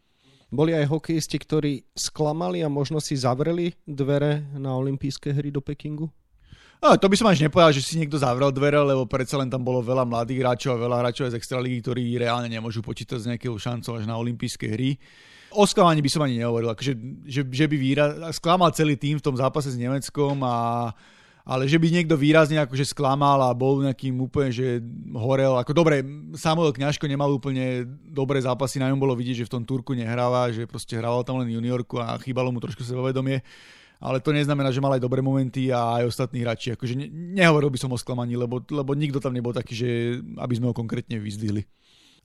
Boli 0.49 0.73
aj 0.73 0.89
hokejisti, 0.89 1.37
ktorí 1.37 1.73
sklamali 1.93 2.65
a 2.65 2.73
možno 2.73 2.97
si 2.97 3.13
zavreli 3.13 3.77
dvere 3.85 4.41
na 4.57 4.73
olympijské 4.73 5.29
hry 5.37 5.53
do 5.53 5.61
Pekingu? 5.61 6.09
No, 6.79 6.95
to 6.95 7.11
by 7.11 7.15
som 7.19 7.27
až 7.27 7.43
nepovedal, 7.43 7.75
že 7.75 7.83
si 7.83 7.99
niekto 7.99 8.15
zavrel 8.15 8.55
dvere, 8.55 8.79
lebo 8.79 9.03
predsa 9.03 9.35
len 9.35 9.51
tam 9.51 9.67
bolo 9.67 9.83
veľa 9.83 10.07
mladých 10.07 10.39
hráčov 10.39 10.79
a 10.79 10.83
veľa 10.87 10.97
hráčov 11.03 11.27
z 11.27 11.35
extraligy, 11.35 11.83
ktorí 11.83 12.15
reálne 12.15 12.47
nemôžu 12.47 12.79
počítať 12.79 13.19
s 13.19 13.27
nejakou 13.27 13.59
šancou 13.59 13.99
až 13.99 14.07
na 14.07 14.15
olympijské 14.15 14.71
hry. 14.71 14.95
O 15.51 15.67
sklamaní 15.67 15.99
by 15.99 16.07
som 16.07 16.23
ani 16.23 16.39
nehovoril, 16.39 16.71
akože, 16.71 16.93
že, 17.27 17.41
že 17.51 17.65
by 17.67 17.75
výraz, 17.75 18.11
sklamal 18.39 18.71
celý 18.71 18.95
tým 18.95 19.19
v 19.19 19.25
tom 19.25 19.35
zápase 19.35 19.75
s 19.75 19.81
Nemeckom 19.81 20.39
a 20.45 20.55
ale 21.49 21.65
že 21.65 21.81
by 21.81 21.89
niekto 21.89 22.13
výrazne 22.13 22.61
akože 22.61 22.93
sklamal 22.93 23.41
a 23.41 23.57
bol 23.57 23.81
nejakým 23.81 24.13
úplne, 24.21 24.53
že 24.53 24.85
horel. 25.17 25.57
Ako 25.57 25.73
dobre, 25.73 26.05
Samuel 26.37 26.69
Kňažko 26.69 27.09
nemal 27.09 27.33
úplne 27.33 27.89
dobré 28.05 28.37
zápasy, 28.37 28.77
na 28.77 28.85
ňom 28.93 29.01
bolo 29.01 29.17
vidieť, 29.17 29.41
že 29.41 29.47
v 29.49 29.53
tom 29.57 29.63
Turku 29.65 29.97
nehráva, 29.97 30.53
že 30.53 30.69
proste 30.69 31.01
hrával 31.01 31.25
tam 31.25 31.41
len 31.41 31.49
juniorku 31.49 31.97
a 31.97 32.21
chýbalo 32.21 32.53
mu 32.53 32.61
trošku 32.61 32.85
sebavedomie 32.85 33.41
ale 33.99 34.23
to 34.23 34.31
neznamená, 34.31 34.71
že 34.71 34.79
mal 34.79 34.95
aj 34.95 35.03
dobré 35.03 35.19
momenty 35.19 35.75
a 35.75 35.99
aj 35.99 36.15
ostatní 36.15 36.39
hráči. 36.41 36.71
Akože 36.73 36.95
ne, 36.95 37.11
nehovoril 37.11 37.67
by 37.67 37.79
som 37.79 37.91
o 37.91 37.99
sklamaní, 37.99 38.39
lebo, 38.39 38.63
lebo 38.71 38.95
nikto 38.95 39.19
tam 39.19 39.35
nebol 39.35 39.51
taký, 39.51 39.75
že 39.75 39.89
aby 40.39 40.53
sme 40.55 40.71
ho 40.71 40.73
konkrétne 40.73 41.19
vyzdvihli. 41.19 41.67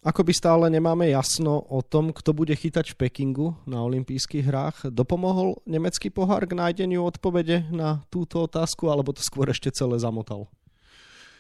Ako 0.05 0.21
by 0.21 0.37
stále 0.37 0.69
nemáme 0.69 1.09
jasno 1.09 1.65
o 1.65 1.81
tom, 1.81 2.13
kto 2.13 2.37
bude 2.37 2.53
chytať 2.53 2.93
v 2.93 2.99
Pekingu 3.09 3.57
na 3.65 3.81
olympijských 3.89 4.45
hrách, 4.45 4.77
dopomohol 4.93 5.65
nemecký 5.65 6.13
pohár 6.13 6.45
k 6.45 6.53
nájdeniu 6.53 7.01
odpovede 7.01 7.73
na 7.73 8.05
túto 8.13 8.45
otázku, 8.45 8.93
alebo 8.93 9.17
to 9.17 9.25
skôr 9.25 9.49
ešte 9.49 9.73
celé 9.73 9.97
zamotal? 9.97 10.53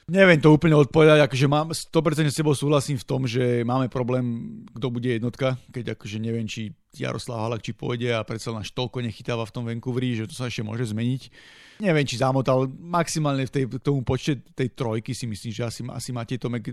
Neviem 0.09 0.41
to 0.41 0.53
úplne 0.53 0.81
odpovedať, 0.81 1.29
akože 1.29 1.47
mám 1.49 1.77
100% 1.77 2.33
s 2.33 2.41
tebou 2.41 2.57
súhlasím 2.57 2.97
v 2.97 3.09
tom, 3.09 3.29
že 3.29 3.65
máme 3.69 3.93
problém, 3.93 4.65
kto 4.73 4.89
bude 4.89 5.13
jednotka, 5.13 5.61
keď 5.69 5.97
akože 5.97 6.17
neviem, 6.21 6.49
či 6.49 6.73
Jaroslav 7.03 7.43
Halak 7.43 7.67
či 7.67 7.75
pôjde 7.75 8.15
a 8.15 8.23
predsa 8.23 8.55
len 8.55 8.63
až 8.63 8.71
toľko 8.71 9.03
nechytáva 9.03 9.43
v 9.43 9.55
tom 9.55 9.67
Vancouveri, 9.67 10.15
že 10.15 10.31
to 10.31 10.35
sa 10.37 10.47
ešte 10.47 10.63
môže 10.63 10.95
zmeniť. 10.95 11.23
Neviem, 11.83 12.07
či 12.07 12.23
zamotal 12.23 12.71
maximálne 12.71 13.51
v 13.51 13.51
tej, 13.51 13.65
tomu 13.83 14.07
počte 14.07 14.39
tej 14.55 14.71
trojky 14.79 15.11
si 15.11 15.27
myslím, 15.27 15.51
že 15.51 15.63
asi, 15.67 15.83
asi 15.91 16.15
Matej 16.15 16.39
Tomek 16.39 16.71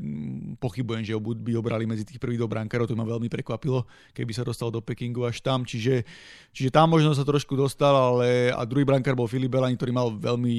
pochybujem, 0.61 1.01
že 1.01 1.17
ho 1.17 1.21
by 1.21 1.57
obrali 1.57 1.89
medzi 1.89 2.05
tých 2.05 2.21
prvých 2.21 2.37
do 2.37 2.45
brankárov, 2.45 2.85
to 2.85 2.93
ma 2.93 3.01
veľmi 3.01 3.25
prekvapilo, 3.25 3.89
keby 4.13 4.29
sa 4.29 4.45
dostal 4.45 4.69
do 4.69 4.77
Pekingu 4.77 5.25
až 5.25 5.41
tam, 5.41 5.65
čiže, 5.65 6.05
čiže 6.53 6.69
tam 6.69 6.93
možno 6.93 7.17
sa 7.17 7.25
trošku 7.25 7.57
dostal, 7.57 7.97
ale 7.97 8.53
a 8.53 8.61
druhý 8.61 8.85
brankár 8.85 9.17
bol 9.17 9.25
Filip 9.25 9.49
Belani, 9.49 9.73
ktorý 9.73 9.89
mal 9.89 10.13
veľmi 10.13 10.57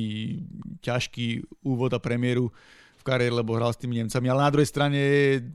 ťažký 0.83 1.63
úvod 1.63 1.95
a 1.95 2.03
premiéru 2.03 2.51
v 2.99 3.03
kariére, 3.07 3.35
lebo 3.35 3.55
hral 3.55 3.71
s 3.71 3.79
tými 3.79 4.03
Nemcami, 4.03 4.27
ale 4.27 4.43
na 4.43 4.51
druhej 4.51 4.71
strane 4.71 5.01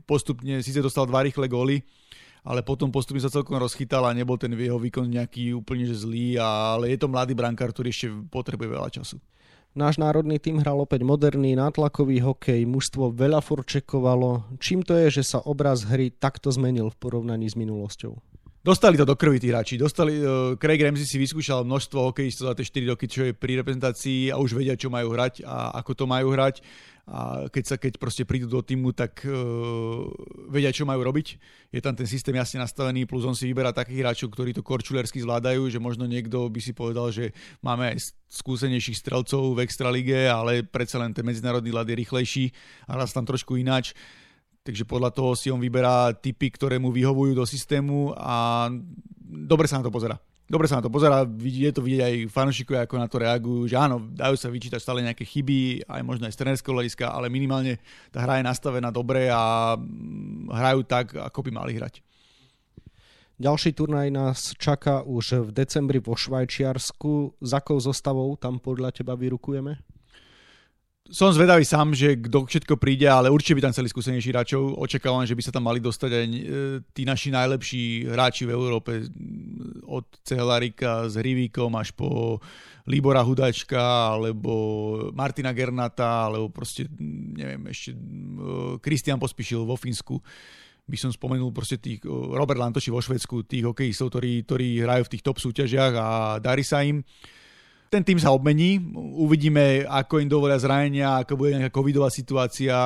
postupne 0.08 0.64
síce 0.64 0.80
dostal 0.80 1.04
dva 1.04 1.24
rýchle 1.24 1.44
góly, 1.44 1.84
ale 2.48 2.64
potom 2.64 2.88
postupne 2.88 3.20
sa 3.20 3.28
celkom 3.28 3.60
rozchytal 3.60 4.08
a 4.08 4.16
nebol 4.16 4.40
ten 4.40 4.48
jeho 4.56 4.80
výkon 4.80 5.04
nejaký 5.04 5.52
úplne 5.52 5.84
že 5.84 6.00
zlý, 6.00 6.40
ale 6.40 6.96
je 6.96 6.98
to 7.04 7.12
mladý 7.12 7.36
brankár, 7.36 7.68
ktorý 7.76 7.92
ešte 7.92 8.08
potrebuje 8.32 8.72
veľa 8.72 8.88
času. 8.88 9.20
Náš 9.76 10.00
národný 10.00 10.40
tým 10.40 10.64
hral 10.64 10.80
opäť 10.80 11.04
moderný, 11.04 11.52
nátlakový 11.52 12.24
hokej, 12.24 12.64
mužstvo 12.64 13.12
veľa 13.12 13.44
forčekovalo. 13.44 14.56
Čím 14.56 14.80
to 14.80 14.96
je, 14.96 15.20
že 15.20 15.36
sa 15.36 15.44
obraz 15.44 15.84
hry 15.84 16.08
takto 16.08 16.48
zmenil 16.48 16.88
v 16.88 16.96
porovnaní 16.96 17.52
s 17.52 17.54
minulosťou? 17.54 18.16
Dostali 18.68 19.00
to 19.00 19.08
do 19.08 19.16
krvi 19.16 19.40
tí 19.40 19.48
hráči. 19.48 19.80
Dostali, 19.80 20.20
uh, 20.20 20.52
Craig 20.60 20.76
Ramsey 20.76 21.08
si 21.08 21.16
vyskúšal 21.16 21.64
množstvo 21.64 22.12
hokejistov 22.12 22.52
za 22.52 22.54
tie 22.60 22.84
4 22.84 22.92
roky, 22.92 23.08
čo 23.08 23.24
je 23.24 23.32
pri 23.32 23.56
reprezentácii 23.64 24.28
a 24.28 24.36
už 24.36 24.60
vedia, 24.60 24.76
čo 24.76 24.92
majú 24.92 25.16
hrať 25.16 25.40
a 25.40 25.72
ako 25.80 25.96
to 25.96 26.04
majú 26.04 26.36
hrať 26.36 26.60
a 27.08 27.48
keď 27.48 27.64
sa 27.64 27.80
keď 27.80 27.96
proste 27.96 28.28
prídu 28.28 28.44
do 28.44 28.60
týmu, 28.60 28.92
tak 28.92 29.24
uh, 29.24 30.04
vedia, 30.52 30.68
čo 30.68 30.84
majú 30.84 31.00
robiť. 31.00 31.40
Je 31.72 31.80
tam 31.80 31.96
ten 31.96 32.04
systém 32.04 32.36
jasne 32.36 32.60
nastavený, 32.60 33.08
plus 33.08 33.24
on 33.24 33.32
si 33.32 33.48
vyberá 33.48 33.72
takých 33.72 34.04
hráčov, 34.04 34.36
ktorí 34.36 34.52
to 34.52 34.60
korčulersky 34.60 35.24
zvládajú, 35.24 35.72
že 35.72 35.80
možno 35.80 36.04
niekto 36.04 36.52
by 36.52 36.60
si 36.60 36.76
povedal, 36.76 37.08
že 37.08 37.32
máme 37.64 37.96
aj 37.96 38.12
skúsenejších 38.28 39.00
strelcov 39.00 39.56
v 39.56 39.64
extralige, 39.64 40.28
ale 40.28 40.60
predsa 40.60 41.00
len 41.00 41.16
ten 41.16 41.24
medzinárodný 41.24 41.72
ľad 41.72 41.88
je 41.88 41.96
rýchlejší 42.04 42.44
a 42.84 43.00
raz 43.00 43.16
tam 43.16 43.24
trošku 43.24 43.56
ináč. 43.56 43.96
Takže 44.68 44.84
podľa 44.84 45.16
toho 45.16 45.32
si 45.32 45.48
on 45.48 45.56
vyberá 45.56 46.12
typy, 46.12 46.52
ktoré 46.52 46.76
mu 46.76 46.92
vyhovujú 46.92 47.32
do 47.32 47.48
systému 47.48 48.12
a 48.12 48.68
dobre 49.24 49.64
sa 49.64 49.80
na 49.80 49.88
to 49.88 49.92
pozera 49.92 50.20
dobre 50.48 50.64
sa 50.64 50.80
na 50.80 50.84
to 50.88 50.90
pozera, 50.90 51.28
je 51.44 51.68
to 51.68 51.84
vidieť 51.84 52.02
aj 52.02 52.14
fanúšikovia, 52.32 52.88
ako 52.88 52.96
na 52.96 53.06
to 53.06 53.20
reagujú, 53.20 53.68
že 53.68 53.76
áno, 53.76 54.00
dajú 54.00 54.34
sa 54.40 54.48
vyčítať 54.48 54.80
stále 54.80 55.04
nejaké 55.04 55.28
chyby, 55.28 55.84
aj 55.84 56.02
možno 56.02 56.24
aj 56.24 56.32
z 56.34 56.40
trenerského 56.40 56.72
hľadiska, 56.72 57.04
ale 57.12 57.28
minimálne 57.28 57.76
tá 58.08 58.24
hra 58.24 58.40
je 58.40 58.48
nastavená 58.48 58.88
dobre 58.88 59.28
a 59.28 59.76
mm, 59.76 60.48
hrajú 60.48 60.80
tak, 60.88 61.12
ako 61.12 61.38
by 61.44 61.50
mali 61.52 61.76
hrať. 61.76 62.00
Ďalší 63.38 63.70
turnaj 63.76 64.08
nás 64.10 64.38
čaká 64.58 65.06
už 65.06 65.46
v 65.46 65.50
decembri 65.54 66.02
vo 66.02 66.18
Švajčiarsku. 66.18 67.38
Za 67.38 67.62
akou 67.62 67.78
zostavou 67.78 68.34
tam 68.34 68.58
podľa 68.58 68.90
teba 68.90 69.14
vyrukujeme? 69.14 69.78
Som 71.08 71.32
zvedavý 71.32 71.64
sám, 71.64 71.96
že 71.96 72.20
kto 72.20 72.44
všetko 72.44 72.76
príde, 72.76 73.08
ale 73.08 73.32
určite 73.32 73.56
by 73.56 73.64
tam 73.64 73.72
chceli 73.72 73.88
skúsenejší 73.88 74.28
hráčov. 74.28 74.76
Očakávam, 74.76 75.24
že 75.24 75.32
by 75.32 75.42
sa 75.42 75.52
tam 75.56 75.64
mali 75.64 75.80
dostať 75.80 76.10
aj 76.12 76.24
e, 76.28 76.40
tí 76.92 77.08
naši 77.08 77.32
najlepší 77.32 78.12
hráči 78.12 78.44
v 78.44 78.52
Európe 78.52 79.08
od 79.88 80.04
Cehelarika 80.20 81.08
s 81.08 81.16
Hrivíkom 81.16 81.72
až 81.80 81.96
po 81.96 82.36
Libora 82.84 83.24
Hudačka 83.24 84.12
alebo 84.16 84.52
Martina 85.16 85.56
Gernata 85.56 86.28
alebo 86.28 86.52
proste, 86.52 86.84
neviem, 87.00 87.72
ešte 87.72 87.96
Kristian 88.84 89.16
e, 89.16 89.22
Pospišil 89.24 89.64
vo 89.64 89.80
Fínsku 89.80 90.20
by 90.88 90.96
som 90.96 91.12
spomenul 91.12 91.52
proste 91.52 91.76
tých, 91.76 92.00
e, 92.04 92.08
Robert 92.08 92.56
Lantoši 92.56 92.88
vo 92.88 93.00
Švedsku, 93.00 93.44
tých 93.44 93.64
hokejistov, 93.64 94.12
ktorí, 94.12 94.44
ktorí 94.48 94.68
hrajú 94.84 95.08
v 95.08 95.12
tých 95.16 95.24
top 95.24 95.36
súťažiach 95.40 95.92
a 95.96 96.08
darí 96.40 96.64
sa 96.64 96.80
im. 96.80 97.04
Ten 97.88 98.04
tým 98.04 98.20
sa 98.20 98.36
obmení, 98.36 98.76
uvidíme, 99.16 99.88
ako 99.88 100.20
im 100.20 100.28
dovolia 100.28 100.60
zranenia, 100.60 101.24
ako 101.24 101.40
bude 101.40 101.56
nejaká 101.56 101.72
covidová 101.72 102.12
situácia, 102.12 102.76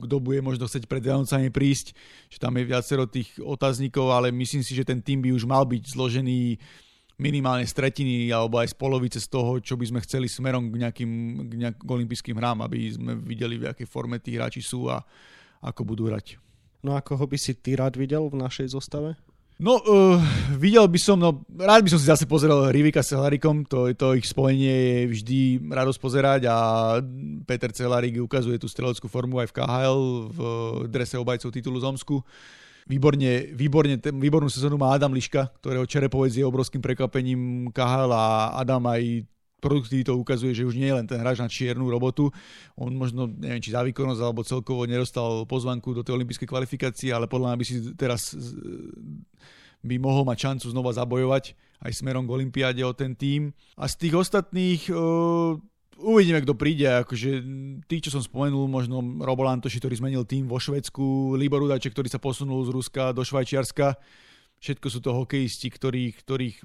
kto 0.00 0.16
bude 0.16 0.40
možno 0.40 0.64
chcieť 0.64 0.88
pred 0.88 1.04
Vianocami 1.04 1.52
prísť, 1.52 1.92
že 2.32 2.40
tam 2.40 2.56
je 2.56 2.64
viacero 2.64 3.04
tých 3.04 3.36
otáznikov, 3.36 4.08
ale 4.08 4.32
myslím 4.32 4.64
si, 4.64 4.72
že 4.72 4.88
ten 4.88 5.04
tým 5.04 5.20
by 5.20 5.36
už 5.36 5.44
mal 5.44 5.68
byť 5.68 5.92
zložený 5.92 6.56
minimálne 7.20 7.68
z 7.68 7.76
tretiny 7.76 8.32
alebo 8.32 8.58
aj 8.58 8.72
z 8.72 8.76
polovice 8.80 9.18
z 9.20 9.28
toho, 9.28 9.60
čo 9.60 9.76
by 9.76 9.84
sme 9.84 10.00
chceli 10.00 10.26
smerom 10.26 10.72
k 10.72 10.88
nejakým, 10.88 11.12
k 11.46 11.52
nejakým 11.60 11.86
olympijským 11.86 12.36
hrám, 12.40 12.64
aby 12.64 12.96
sme 12.96 13.12
videli, 13.20 13.60
v 13.60 13.70
akej 13.76 13.84
forme 13.84 14.16
tí 14.18 14.40
hráči 14.40 14.64
sú 14.64 14.88
a 14.88 15.04
ako 15.60 15.84
budú 15.84 16.08
hrať. 16.08 16.40
No 16.82 16.98
a 16.98 17.04
koho 17.04 17.28
by 17.28 17.38
si 17.38 17.54
ty 17.54 17.78
rád 17.78 17.94
videl 17.94 18.26
v 18.26 18.40
našej 18.40 18.74
zostave? 18.74 19.14
No, 19.62 19.78
uh, 19.78 20.18
videl 20.58 20.90
by 20.90 20.98
som, 20.98 21.14
no 21.14 21.46
rád 21.54 21.86
by 21.86 21.94
som 21.94 22.02
si 22.02 22.10
zase 22.10 22.26
pozrel 22.26 22.74
Rivika 22.74 22.98
s 22.98 23.14
Celarikom, 23.14 23.62
to, 23.62 23.94
to 23.94 24.18
ich 24.18 24.26
spojenie 24.26 24.74
je 24.74 24.98
vždy 25.14 25.40
radosť 25.70 25.98
pozerať 26.02 26.40
a 26.50 26.56
Peter 27.46 27.70
Celarik 27.70 28.18
ukazuje 28.18 28.58
tú 28.58 28.66
streleckú 28.66 29.06
formu 29.06 29.38
aj 29.38 29.54
v 29.54 29.56
KHL 29.62 30.02
v 30.34 30.38
drese 30.90 31.14
obajcov 31.14 31.54
titulu 31.54 31.78
Zomsku. 31.78 32.26
Výborne, 32.90 33.54
výborne, 33.54 34.02
výbornú 34.02 34.50
sezónu 34.50 34.74
má 34.74 34.98
Adam 34.98 35.14
Liška, 35.14 35.54
ktorého 35.62 35.86
Čerepovec 35.86 36.34
je 36.34 36.42
obrovským 36.42 36.82
prekvapením 36.82 37.70
KHL 37.70 38.10
a 38.10 38.58
Adam 38.58 38.82
aj 38.90 39.22
produktivitou 39.62 40.18
ukazuje, 40.18 40.50
že 40.58 40.66
už 40.66 40.74
nie 40.74 40.90
je 40.90 40.98
len 40.98 41.06
ten 41.06 41.22
hráč 41.22 41.38
na 41.38 41.46
čiernu 41.46 41.86
robotu. 41.86 42.34
On 42.74 42.90
možno, 42.90 43.30
neviem, 43.30 43.62
či 43.62 43.70
za 43.70 43.86
výkonnosť 43.86 44.20
alebo 44.20 44.42
celkovo 44.42 44.82
nedostal 44.90 45.46
pozvanku 45.46 45.94
do 45.94 46.02
tej 46.02 46.18
olympijskej 46.18 46.50
kvalifikácie, 46.50 47.14
ale 47.14 47.30
podľa 47.30 47.54
mňa 47.54 47.58
by 47.62 47.64
si 47.64 47.74
teraz 47.94 48.34
by 49.82 49.94
mohol 49.98 50.26
mať 50.26 50.38
šancu 50.50 50.66
znova 50.70 50.94
zabojovať 50.94 51.54
aj 51.82 51.92
smerom 51.94 52.26
k 52.26 52.34
Olympiáde 52.38 52.82
o 52.86 52.94
ten 52.94 53.18
tým. 53.18 53.50
A 53.74 53.90
z 53.90 54.06
tých 54.06 54.14
ostatných 54.14 54.86
uh, 54.94 55.58
uvidíme, 55.98 56.38
kto 56.46 56.54
príde. 56.54 56.86
Akože 56.86 57.42
tí, 57.90 57.98
čo 57.98 58.14
som 58.14 58.22
spomenul, 58.22 58.70
možno 58.70 59.02
Robo 59.22 59.42
Lantoši, 59.42 59.82
ktorý 59.82 59.94
zmenil 59.98 60.22
tým 60.22 60.46
vo 60.46 60.62
Švedsku, 60.62 61.34
Libor 61.34 61.66
Udaček, 61.66 61.90
ktorý 61.90 62.06
sa 62.06 62.22
posunul 62.22 62.62
z 62.62 62.70
Ruska 62.70 63.10
do 63.10 63.26
Švajčiarska 63.26 63.98
všetko 64.62 64.86
sú 64.86 65.02
to 65.02 65.10
hokejisti, 65.10 65.66
ktorých, 65.74 66.22
ktorých 66.22 66.56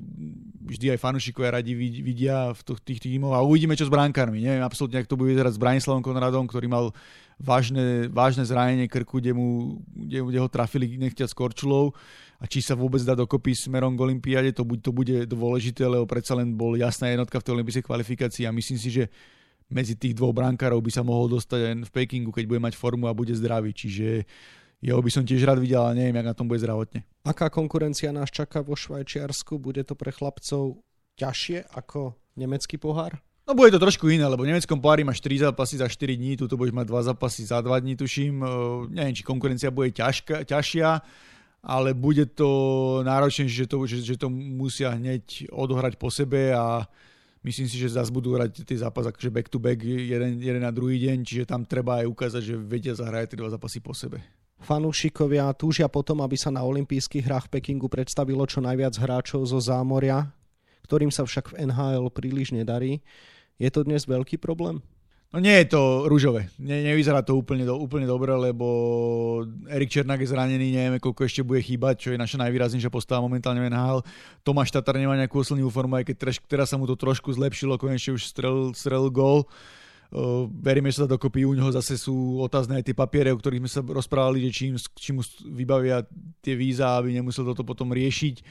vždy 0.70 0.94
aj 0.94 1.02
fanúšikovia 1.02 1.58
radi 1.58 1.74
vidia 1.74 2.54
v 2.54 2.62
tých 2.86 3.02
tímoch 3.02 3.34
a 3.34 3.42
uvidíme, 3.42 3.74
čo 3.74 3.90
s 3.90 3.94
bránkármi. 3.94 4.38
Neviem 4.38 4.62
absolútne, 4.62 5.02
ak 5.02 5.10
to 5.10 5.18
bude 5.18 5.34
vyzerať 5.34 5.58
s 5.58 5.62
Branislavom 5.62 6.06
Konradom, 6.06 6.46
ktorý 6.46 6.70
mal 6.70 6.94
vážne, 7.42 8.06
vážne 8.14 8.46
zranenie 8.46 8.86
krku, 8.86 9.18
kde, 9.18 9.34
mu, 9.34 9.82
kde, 9.90 10.22
kde 10.30 10.38
ho 10.38 10.46
trafili 10.46 10.86
nechťať 10.94 11.26
s 11.26 11.34
Korčulou 11.34 11.98
a 12.38 12.46
či 12.46 12.62
sa 12.62 12.78
vôbec 12.78 13.02
dá 13.02 13.18
dokopy 13.18 13.58
smerom 13.58 13.98
k 13.98 14.04
Olympiáde, 14.06 14.54
to, 14.54 14.62
to 14.78 14.94
bude 14.94 15.26
dôležité, 15.26 15.90
lebo 15.90 16.06
predsa 16.06 16.38
len 16.38 16.54
bol 16.54 16.78
jasná 16.78 17.10
jednotka 17.10 17.42
v 17.42 17.46
tej 17.50 17.54
olympijskej 17.58 17.86
kvalifikácii 17.90 18.46
a 18.46 18.54
myslím 18.54 18.78
si, 18.78 18.94
že 18.94 19.10
medzi 19.74 19.98
tých 19.98 20.14
dvoch 20.14 20.38
brankárov 20.38 20.80
by 20.80 20.92
sa 20.94 21.02
mohol 21.02 21.34
dostať 21.34 21.60
aj 21.66 21.74
v 21.90 21.92
Pekingu, 21.92 22.30
keď 22.30 22.46
bude 22.46 22.62
mať 22.62 22.78
formu 22.78 23.10
a 23.10 23.18
bude 23.18 23.34
zdravý. 23.34 23.74
Čiže 23.74 24.24
jeho 24.78 25.02
by 25.02 25.10
som 25.10 25.26
tiež 25.26 25.42
rád 25.42 25.58
videl, 25.58 25.82
ale 25.82 25.98
neviem, 25.98 26.22
jak 26.22 26.30
na 26.30 26.38
tom 26.38 26.46
bude 26.46 26.62
zdravotne. 26.62 27.02
Aká 27.26 27.50
konkurencia 27.50 28.14
nás 28.14 28.30
čaká 28.30 28.62
vo 28.62 28.78
Švajčiarsku? 28.78 29.58
Bude 29.58 29.82
to 29.82 29.98
pre 29.98 30.14
chlapcov 30.14 30.86
ťažšie 31.18 31.74
ako 31.74 32.14
nemecký 32.38 32.78
pohár? 32.78 33.18
No 33.48 33.56
bude 33.56 33.72
to 33.72 33.80
trošku 33.80 34.12
iné, 34.12 34.28
lebo 34.28 34.44
v 34.44 34.52
nemeckom 34.52 34.78
pohári 34.78 35.08
máš 35.08 35.24
3 35.24 35.50
zápasy 35.50 35.80
za 35.80 35.88
4 35.88 36.20
dní, 36.20 36.36
tu 36.36 36.52
budeš 36.52 36.76
mať 36.76 36.86
2 36.92 37.10
zápasy 37.16 37.42
za 37.48 37.64
2 37.64 37.80
dní, 37.80 37.96
tuším. 37.96 38.44
Neviem, 38.92 39.16
či 39.16 39.24
konkurencia 39.24 39.72
bude 39.72 39.96
ťažká, 39.96 40.44
ťažšia, 40.44 40.90
ale 41.64 41.96
bude 41.96 42.28
to 42.36 42.50
náročné, 43.08 43.48
že 43.48 43.66
to, 43.66 43.88
že, 43.88 44.04
že 44.04 44.16
to 44.20 44.28
musia 44.30 44.94
hneď 44.94 45.48
odohrať 45.48 45.96
po 45.96 46.12
sebe 46.12 46.52
a 46.52 46.84
myslím 47.48 47.72
si, 47.72 47.80
že 47.80 47.96
zase 47.96 48.12
budú 48.12 48.36
hrať 48.36 48.68
tie 48.68 48.84
zápasy 48.84 49.16
akože 49.16 49.32
back 49.32 49.48
to 49.48 49.64
back 49.64 49.80
jeden, 49.80 50.44
jeden 50.44 50.62
na 50.62 50.72
druhý 50.76 51.00
deň, 51.08 51.24
čiže 51.24 51.48
tam 51.48 51.64
treba 51.64 52.04
aj 52.04 52.08
ukázať, 52.12 52.42
že 52.44 52.56
vedia 52.60 53.00
zahrať 53.00 53.32
tie 53.32 53.40
dva 53.40 53.48
zápasy 53.48 53.80
po 53.80 53.96
sebe 53.96 54.20
fanúšikovia 54.62 55.54
túžia 55.54 55.86
potom, 55.86 56.22
aby 56.26 56.38
sa 56.38 56.50
na 56.50 56.66
olympijských 56.66 57.26
hrách 57.26 57.46
v 57.50 57.60
Pekingu 57.60 57.88
predstavilo 57.90 58.46
čo 58.50 58.62
najviac 58.62 58.98
hráčov 58.98 59.46
zo 59.46 59.60
zámoria, 59.62 60.30
ktorým 60.90 61.14
sa 61.14 61.26
však 61.26 61.54
v 61.54 61.70
NHL 61.70 62.10
príliš 62.10 62.54
nedarí. 62.56 63.02
Je 63.58 63.70
to 63.74 63.86
dnes 63.86 64.06
veľký 64.06 64.38
problém? 64.38 64.82
No 65.28 65.44
nie 65.44 65.52
je 65.60 65.76
to 65.76 66.08
rúžové. 66.08 66.48
Ne, 66.56 66.88
nevyzerá 66.88 67.20
to 67.20 67.36
úplne, 67.36 67.68
do, 67.68 67.76
úplne 67.76 68.08
dobre, 68.08 68.32
lebo 68.32 69.44
Erik 69.68 69.92
Černák 69.92 70.24
je 70.24 70.32
zranený, 70.32 70.72
nevieme 70.72 71.04
koľko 71.04 71.28
ešte 71.28 71.44
bude 71.44 71.60
chýbať, 71.60 72.00
čo 72.00 72.10
je 72.16 72.22
naša 72.22 72.40
najvýraznejšia 72.48 72.88
postava 72.88 73.28
momentálne 73.28 73.60
v 73.60 73.68
NHL. 73.68 74.08
Tomáš 74.48 74.72
Tatar 74.72 74.96
nemá 74.96 75.20
nejakú 75.20 75.44
oslnivú 75.44 75.68
formu, 75.68 76.00
aj 76.00 76.08
keď 76.08 76.40
teraz, 76.48 76.72
sa 76.72 76.80
mu 76.80 76.88
to 76.88 76.96
trošku 76.96 77.28
zlepšilo, 77.36 77.76
konečne 77.76 78.16
už 78.16 78.24
strel, 78.24 78.72
strel 78.72 79.12
gól. 79.12 79.44
Veríme, 80.62 80.92
že 80.92 81.04
sa 81.04 81.10
dokopy. 81.10 81.44
U 81.44 81.54
neho 81.56 81.72
zase 81.72 82.00
sú 82.00 82.40
otázne 82.40 82.80
aj 82.80 82.88
tie 82.88 82.96
papiere, 82.96 83.34
o 83.34 83.40
ktorých 83.40 83.62
sme 83.64 83.72
sa 83.72 83.82
rozprávali, 83.84 84.48
že 84.48 84.52
čím, 84.52 84.80
čím 84.96 85.20
mu 85.20 85.24
vybavia 85.52 86.04
tie 86.40 86.56
víza, 86.56 86.96
aby 86.96 87.16
nemusel 87.16 87.44
toto 87.44 87.68
potom 87.68 87.92
riešiť 87.92 88.44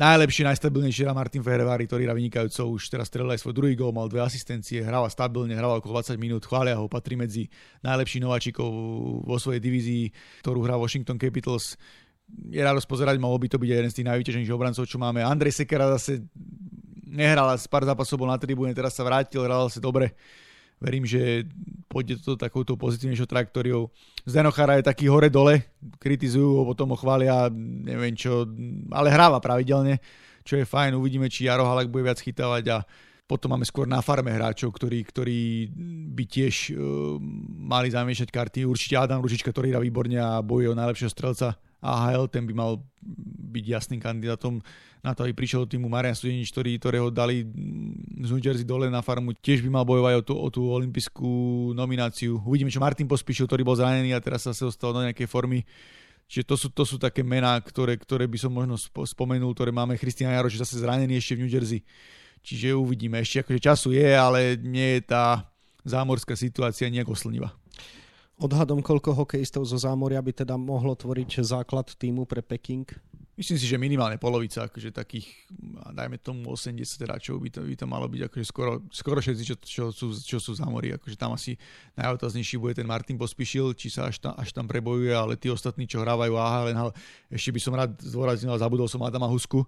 najlepší, 0.00 0.46
najstabilnejší 0.46 1.04
hra 1.04 1.12
Martin 1.12 1.42
Ferrevari, 1.44 1.84
ktorý 1.84 2.08
hra 2.08 2.14
vynikajúco, 2.14 2.72
už 2.72 2.88
teraz 2.88 3.12
strelil 3.12 3.36
aj 3.36 3.44
svoj 3.44 3.52
druhý 3.52 3.74
gól, 3.76 3.92
mal 3.92 4.08
dve 4.08 4.24
asistencie, 4.24 4.80
hráva 4.80 5.10
stabilne, 5.10 5.52
hráva 5.52 5.76
okolo 5.76 6.00
20 6.00 6.16
minút, 6.16 6.48
chvália 6.48 6.78
ho, 6.78 6.86
patrí 6.86 7.20
medzi 7.20 7.52
najlepších 7.82 8.22
nováčikov 8.24 8.68
vo 9.26 9.36
svojej 9.36 9.60
divízii, 9.60 10.04
ktorú 10.40 10.64
hrá 10.64 10.80
Washington 10.80 11.18
Capitals. 11.18 11.74
Je 12.30 12.62
radosť 12.62 12.86
pozerať, 12.86 13.18
mohol 13.18 13.42
by 13.42 13.48
to 13.50 13.58
byť 13.58 13.68
jeden 13.68 13.90
z 13.90 13.96
tých 14.00 14.08
najvyťaženejších 14.08 14.56
obrancov, 14.56 14.86
čo 14.86 14.96
máme. 15.02 15.20
Andrej 15.20 15.58
Sekera 15.58 15.90
zase 15.98 16.24
nehral, 17.10 17.50
pár 17.66 17.84
zápasov 17.84 18.22
bol 18.22 18.30
na 18.30 18.38
tribúne, 18.38 18.70
teraz 18.70 18.94
sa 18.94 19.02
vrátil, 19.02 19.42
hral 19.42 19.66
zase 19.66 19.82
dobre 19.82 20.14
verím, 20.80 21.04
že 21.04 21.44
pôjde 21.86 22.18
to 22.24 22.40
takouto 22.40 22.74
pozitívnejšou 22.74 23.28
trajektóriou. 23.28 23.92
Zenochara 24.24 24.80
je 24.80 24.88
taký 24.88 25.12
hore-dole, 25.12 25.68
kritizujú 26.00 26.60
ho, 26.60 26.62
potom 26.64 26.90
ho 26.90 26.96
chvália, 26.96 27.52
neviem 27.84 28.16
čo, 28.16 28.48
ale 28.90 29.12
hráva 29.12 29.38
pravidelne, 29.38 30.00
čo 30.42 30.56
je 30.56 30.64
fajn, 30.64 30.96
uvidíme, 30.96 31.28
či 31.28 31.46
Jaro 31.46 31.68
Halak 31.68 31.92
bude 31.92 32.08
viac 32.08 32.18
chytávať 32.18 32.64
a 32.72 32.78
potom 33.30 33.54
máme 33.54 33.62
skôr 33.62 33.86
na 33.86 34.02
farme 34.02 34.34
hráčov, 34.34 34.74
ktorí, 34.74 35.06
ktorí 35.06 35.70
by 36.18 36.24
tiež 36.26 36.74
uh, 36.74 37.14
mali 37.62 37.86
zamiešať 37.86 38.26
karty. 38.26 38.66
Určite 38.66 38.98
Adam 38.98 39.22
Ružička, 39.22 39.54
ktorý 39.54 39.70
hrá 39.70 39.78
výborne 39.78 40.18
a 40.18 40.42
bojuje 40.42 40.74
o 40.74 40.74
najlepšieho 40.74 41.14
strelca 41.14 41.54
AHL, 41.80 42.28
ten 42.28 42.44
by 42.44 42.54
mal 42.54 42.84
byť 43.50 43.64
jasným 43.66 44.00
kandidátom 44.00 44.60
na 45.00 45.16
to, 45.16 45.24
aby 45.24 45.32
prišiel 45.32 45.64
do 45.64 45.72
týmu 45.72 45.88
Marian 45.88 46.12
Studenič, 46.12 46.52
ktorý, 46.52 46.76
ktorého 46.76 47.08
dali 47.08 47.40
z 48.20 48.28
New 48.28 48.44
Jersey 48.44 48.68
dole 48.68 48.92
na 48.92 49.00
farmu, 49.00 49.32
tiež 49.32 49.64
by 49.64 49.72
mal 49.72 49.84
bojovať 49.88 50.14
o 50.20 50.22
tú, 50.22 50.34
o 50.36 50.48
tú 50.52 50.62
olympijskú 50.68 51.32
nomináciu. 51.72 52.36
Uvidíme, 52.44 52.68
čo 52.68 52.84
Martin 52.84 53.08
pospíšil, 53.08 53.48
ktorý 53.48 53.64
bol 53.64 53.80
zranený 53.80 54.12
a 54.12 54.20
teraz 54.20 54.44
sa 54.44 54.52
dostal 54.52 54.92
do 54.92 55.00
nejakej 55.00 55.24
formy. 55.24 55.64
Čiže 56.30 56.44
to 56.46 56.54
sú, 56.54 56.68
to 56.70 56.84
sú 56.86 56.96
také 57.00 57.26
mená, 57.26 57.58
ktoré, 57.58 57.98
ktoré 57.98 58.28
by 58.30 58.38
som 58.38 58.54
možno 58.54 58.78
spomenul, 59.02 59.50
ktoré 59.50 59.74
máme. 59.74 59.98
Christian 59.98 60.30
Jaroš 60.30 60.62
zase 60.62 60.78
zranený 60.78 61.18
ešte 61.18 61.34
v 61.34 61.42
New 61.42 61.50
Jersey. 61.50 61.82
Čiže 62.44 62.76
uvidíme. 62.76 63.18
Ešte 63.18 63.42
akože 63.42 63.60
času 63.60 63.88
je, 63.96 64.08
ale 64.14 64.54
nie 64.60 65.00
je 65.00 65.10
tá 65.10 65.48
zámorská 65.82 66.36
situácia 66.36 66.86
nejak 66.86 67.08
oslnivá. 67.08 67.56
Odhadom, 68.40 68.80
koľko 68.80 69.12
hokejistov 69.12 69.68
zo 69.68 69.76
zámoria 69.76 70.16
by 70.24 70.32
teda 70.32 70.56
mohlo 70.56 70.96
tvoriť 70.96 71.44
základ 71.44 71.92
týmu 71.92 72.24
pre 72.24 72.40
Peking? 72.40 72.88
Myslím 73.36 73.56
si, 73.60 73.68
že 73.68 73.76
minimálne 73.76 74.16
polovica, 74.16 74.64
akože 74.64 74.92
takých, 74.92 75.28
dajme 75.92 76.16
tomu 76.20 76.48
80 76.52 76.80
hráčov 77.04 77.36
by 77.40 77.48
to, 77.52 77.60
by 77.64 77.76
to 77.76 77.84
malo 77.88 78.04
byť, 78.08 78.28
akože 78.28 78.44
skoro, 78.44 78.84
skoro 78.92 79.20
všetci, 79.20 79.44
čo, 79.44 79.56
čo, 79.60 79.84
sú, 79.92 80.12
čo 80.16 80.36
sú 80.36 80.56
za 80.56 80.64
akože 80.68 81.16
tam 81.16 81.36
asi 81.36 81.56
najotáznejší 81.96 82.56
bude 82.56 82.76
ten 82.76 82.88
Martin 82.88 83.20
Pospišil, 83.20 83.76
či 83.76 83.92
sa 83.92 84.08
až 84.08 84.20
tam, 84.20 84.36
až 84.36 84.52
tam 84.56 84.64
prebojuje, 84.68 85.12
ale 85.12 85.40
tí 85.40 85.48
ostatní, 85.52 85.88
čo 85.88 86.04
hrávajú 86.04 86.36
AHL, 86.36 86.92
ešte 87.32 87.52
by 87.52 87.60
som 87.60 87.72
rád 87.76 87.96
zdôraznil, 88.00 88.56
zabudol 88.56 88.88
som 88.88 89.00
Adama 89.04 89.28
Husku, 89.28 89.64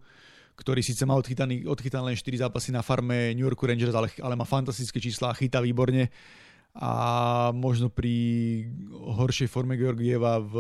ktorý 0.57 0.85
síce 0.85 1.09
má 1.09 1.17
odchytaný, 1.17 1.65
odchytaný 1.65 2.13
len 2.13 2.17
4 2.17 2.49
zápasy 2.49 2.77
na 2.77 2.85
farme 2.85 3.33
New 3.33 3.45
Yorku 3.49 3.65
Rangers, 3.65 3.97
ale, 3.97 4.13
ale 4.21 4.37
má 4.37 4.45
fantastické 4.45 5.01
čísla 5.01 5.33
chytá 5.33 5.65
výborne 5.65 6.13
a 6.73 6.93
možno 7.53 7.93
pri 7.93 8.65
horšej 8.89 9.45
forme 9.53 9.77
Georgieva 9.77 10.41
v 10.41 10.55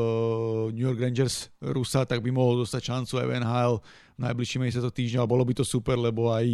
New 0.76 0.84
York 0.84 1.00
Rangers 1.00 1.48
Rusa, 1.64 2.04
tak 2.04 2.20
by 2.20 2.28
mohol 2.28 2.60
dostať 2.60 2.82
šancu 2.84 3.12
aj 3.16 3.26
v 3.26 3.34
NHL 3.40 3.74
v 3.80 4.20
najbližších 4.20 4.60
mesiacoch 4.60 4.92
týždňa. 4.92 5.24
A 5.24 5.30
bolo 5.30 5.40
by 5.48 5.56
to 5.56 5.64
super, 5.64 5.96
lebo 5.96 6.28
aj 6.28 6.44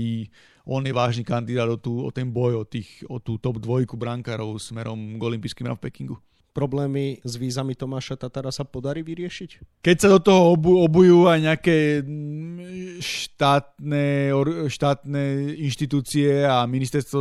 on 0.62 0.86
je 0.86 0.94
vážny 0.94 1.26
kandidát 1.26 1.66
o, 1.66 1.74
tú, 1.74 2.06
o 2.06 2.10
ten 2.14 2.30
boj, 2.30 2.54
o, 2.54 2.62
tých, 2.62 3.02
o 3.10 3.18
tú 3.18 3.34
top 3.42 3.58
dvojku 3.58 3.98
brankárov 3.98 4.62
smerom 4.62 5.18
k 5.18 5.22
olympijským 5.26 5.66
v 5.74 5.82
Pekingu 5.82 6.16
problémy 6.58 7.22
s 7.22 7.38
vízami 7.38 7.78
Tomáša 7.78 8.18
Tatara 8.18 8.50
sa 8.50 8.66
podarí 8.66 9.06
vyriešiť? 9.06 9.78
Keď 9.78 9.96
sa 10.02 10.08
do 10.10 10.18
toho 10.18 10.58
obu, 10.58 10.82
obujú 10.82 11.30
aj 11.30 11.38
nejaké 11.38 12.02
mm, 12.02 12.98
štátne, 12.98 14.34
štátne 14.66 15.54
inštitúcie 15.62 16.42
a 16.42 16.66
ministerstvo 16.66 17.20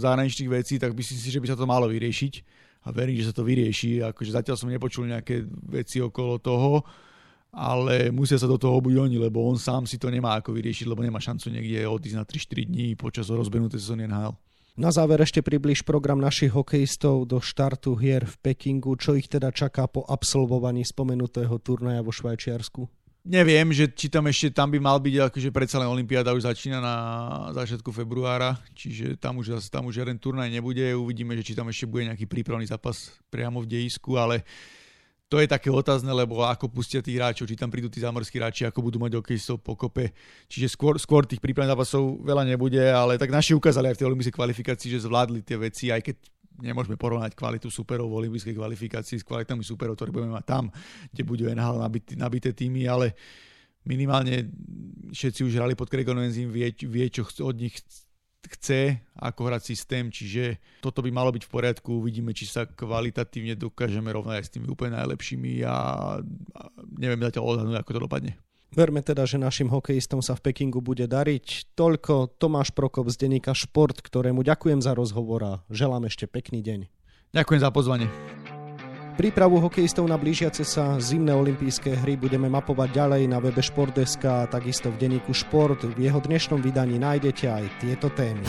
zahraničných 0.00 0.48
vecí, 0.48 0.80
tak 0.80 0.96
myslím 0.96 1.18
si, 1.20 1.28
že 1.28 1.40
by 1.44 1.52
sa 1.52 1.60
to 1.60 1.68
malo 1.68 1.84
vyriešiť. 1.92 2.34
A 2.88 2.96
verím, 2.96 3.20
že 3.20 3.28
sa 3.28 3.36
to 3.36 3.44
vyrieši. 3.44 4.00
Akože 4.00 4.32
zatiaľ 4.32 4.56
som 4.56 4.72
nepočul 4.72 5.04
nejaké 5.04 5.44
veci 5.68 6.00
okolo 6.00 6.40
toho, 6.40 6.80
ale 7.52 8.08
musia 8.08 8.40
sa 8.40 8.48
do 8.48 8.56
toho 8.56 8.80
obuť 8.80 8.96
oni, 8.96 9.20
lebo 9.20 9.44
on 9.44 9.60
sám 9.60 9.84
si 9.84 10.00
to 10.00 10.08
nemá 10.08 10.40
ako 10.40 10.56
vyriešiť, 10.56 10.88
lebo 10.88 11.04
nemá 11.04 11.20
šancu 11.20 11.52
niekde 11.52 11.84
odísť 11.84 12.16
na 12.16 12.24
3-4 12.24 12.72
dní 12.72 12.96
počas 12.96 13.28
rozbenutej 13.28 13.76
sezóny 13.76 14.08
NHL. 14.08 14.32
Na 14.78 14.94
záver 14.94 15.18
ešte 15.22 15.42
približ 15.42 15.82
program 15.82 16.22
našich 16.22 16.54
hokejistov 16.54 17.26
do 17.26 17.42
štartu 17.42 17.98
hier 17.98 18.22
v 18.22 18.36
Pekingu. 18.38 18.94
Čo 18.94 19.18
ich 19.18 19.26
teda 19.26 19.50
čaká 19.50 19.90
po 19.90 20.06
absolvovaní 20.06 20.86
spomenutého 20.86 21.58
turnaja 21.58 22.06
vo 22.06 22.14
Švajčiarsku? 22.14 22.86
Neviem, 23.20 23.68
že 23.68 23.84
či 23.92 24.08
tam 24.08 24.32
ešte 24.32 24.48
tam 24.48 24.72
by 24.72 24.80
mal 24.80 24.96
byť, 24.96 25.28
akože 25.28 25.52
predsa 25.52 25.76
len 25.76 25.92
Olympiáda 25.92 26.32
už 26.32 26.48
začína 26.48 26.80
na 26.80 26.96
začiatku 27.52 27.92
februára, 27.92 28.56
čiže 28.72 29.20
tam 29.20 29.36
už, 29.36 29.60
tam 29.68 29.92
už 29.92 30.00
žiaden 30.00 30.16
turnaj 30.16 30.48
nebude. 30.48 30.96
Uvidíme, 30.96 31.36
že 31.36 31.44
či 31.44 31.52
tam 31.52 31.68
ešte 31.68 31.84
bude 31.84 32.08
nejaký 32.08 32.24
prípravný 32.24 32.64
zápas 32.64 33.12
priamo 33.28 33.60
v 33.60 33.76
dejisku, 33.76 34.16
ale 34.16 34.48
to 35.30 35.38
je 35.38 35.46
také 35.46 35.70
otázne, 35.70 36.10
lebo 36.10 36.42
ako 36.42 36.66
pustia 36.66 36.98
tých 36.98 37.14
hráčov, 37.14 37.46
či 37.46 37.54
tam 37.54 37.70
prídu 37.70 37.86
tí 37.86 38.02
zámorskí 38.02 38.42
hráči, 38.42 38.66
ako 38.66 38.82
budú 38.82 38.98
mať 38.98 39.14
okejistov 39.22 39.62
pokope. 39.62 40.10
Čiže 40.50 40.74
skôr, 40.74 40.98
skôr 40.98 41.22
tých 41.22 41.38
prípravných 41.38 41.70
zápasov 41.70 42.18
veľa 42.26 42.42
nebude, 42.42 42.82
ale 42.82 43.14
tak 43.14 43.30
naši 43.30 43.54
ukázali 43.54 43.86
aj 43.86 43.94
v 43.94 44.00
tej 44.02 44.08
olympijskej 44.10 44.34
kvalifikácii, 44.34 44.90
že 44.90 45.06
zvládli 45.06 45.46
tie 45.46 45.54
veci, 45.54 45.94
aj 45.94 46.02
keď 46.02 46.16
nemôžeme 46.66 46.98
porovnať 46.98 47.38
kvalitu 47.38 47.70
superov 47.70 48.10
v 48.10 48.26
olympijskej 48.26 48.58
kvalifikácii 48.58 49.22
s 49.22 49.24
kvalitami 49.24 49.62
superov, 49.62 49.94
ktoré 49.94 50.10
budeme 50.10 50.34
mať 50.34 50.46
tam, 50.50 50.64
kde 51.14 51.22
budú 51.22 51.46
NHL 51.46 51.78
nabité, 51.78 52.12
nabité 52.18 52.50
týmy, 52.50 52.90
ale 52.90 53.14
minimálne 53.86 54.50
všetci 55.14 55.46
už 55.46 55.62
hrali 55.62 55.78
pod 55.78 55.88
Gregor 55.88 56.18
vie, 56.26 56.74
vie, 56.74 57.06
čo 57.06 57.22
od 57.46 57.54
nich 57.54 57.78
chce, 58.48 58.96
ako 59.20 59.40
hrať 59.52 59.62
systém, 59.62 60.08
čiže 60.08 60.56
toto 60.80 61.04
by 61.04 61.10
malo 61.12 61.30
byť 61.34 61.44
v 61.44 61.52
poriadku, 61.52 62.00
uvidíme, 62.00 62.32
či 62.32 62.48
sa 62.48 62.64
kvalitatívne 62.64 63.58
dokážeme 63.58 64.08
rovnať 64.08 64.36
aj 64.40 64.44
s 64.48 64.52
tými 64.56 64.66
úplne 64.72 64.96
najlepšími 64.96 65.64
a, 65.66 65.76
a 66.20 66.62
neviem 66.96 67.20
zatiaľ 67.20 67.44
odhadnúť, 67.56 67.78
ako 67.84 67.92
to 67.92 68.00
dopadne. 68.00 68.32
Verme 68.70 69.02
teda, 69.02 69.26
že 69.26 69.34
našim 69.34 69.66
hokejistom 69.66 70.22
sa 70.22 70.38
v 70.38 70.46
Pekingu 70.46 70.78
bude 70.78 71.10
dariť. 71.10 71.74
Toľko 71.74 72.38
Tomáš 72.38 72.70
Prokop 72.70 73.10
z 73.10 73.26
denníka 73.26 73.50
Šport, 73.50 73.98
ktorému 73.98 74.46
ďakujem 74.46 74.78
za 74.78 74.94
rozhovor 74.94 75.42
a 75.42 75.52
želám 75.74 76.06
ešte 76.06 76.30
pekný 76.30 76.62
deň. 76.62 76.86
Ďakujem 77.34 77.60
za 77.66 77.70
pozvanie. 77.74 78.06
Prípravu 79.20 79.60
hokejistov 79.60 80.08
na 80.08 80.16
blížiace 80.16 80.64
sa 80.64 80.96
zimné 80.96 81.36
olympijské 81.36 81.92
hry 81.92 82.16
budeme 82.16 82.48
mapovať 82.48 82.88
ďalej 82.88 83.22
na 83.28 83.36
webe 83.36 83.60
Šport.sk 83.60 84.24
a 84.24 84.48
takisto 84.48 84.88
v 84.88 84.96
denníku 84.96 85.36
Šport. 85.36 85.84
V 85.84 86.08
jeho 86.08 86.24
dnešnom 86.24 86.56
vydaní 86.56 86.96
nájdete 86.96 87.44
aj 87.52 87.64
tieto 87.84 88.08
témy. 88.16 88.40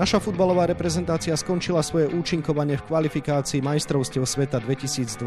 Naša 0.00 0.16
futbalová 0.16 0.64
reprezentácia 0.64 1.36
skončila 1.36 1.84
svoje 1.84 2.08
účinkovanie 2.08 2.80
v 2.80 2.88
kvalifikácii 2.88 3.60
majstrovstiev 3.60 4.24
sveta 4.24 4.56
2022. 4.64 5.20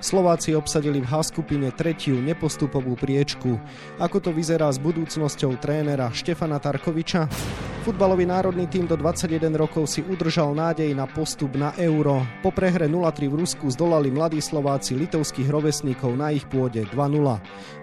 Slováci 0.00 0.56
obsadili 0.56 1.04
v 1.04 1.08
H 1.12 1.28
skupine 1.28 1.68
tretiu 1.76 2.16
nepostupovú 2.16 2.96
priečku. 2.96 3.60
Ako 4.00 4.24
to 4.24 4.32
vyzerá 4.32 4.72
s 4.72 4.80
budúcnosťou 4.80 5.60
trénera 5.60 6.08
Štefana 6.08 6.56
Tarkoviča? 6.56 7.28
Futbalový 7.84 8.24
národný 8.24 8.72
tým 8.72 8.88
do 8.88 8.96
21 8.96 9.52
rokov 9.52 9.92
si 9.92 10.00
udržal 10.00 10.56
nádej 10.56 10.88
na 10.96 11.04
postup 11.04 11.52
na 11.52 11.76
euro. 11.76 12.24
Po 12.40 12.48
prehre 12.48 12.88
0-3 12.88 13.28
v 13.28 13.44
Rusku 13.44 13.68
zdolali 13.68 14.08
mladí 14.08 14.40
Slováci 14.40 14.96
litovských 14.96 15.52
rovesníkov 15.52 16.16
na 16.16 16.32
ich 16.32 16.48
pôde 16.48 16.88
2-0. 16.88 16.96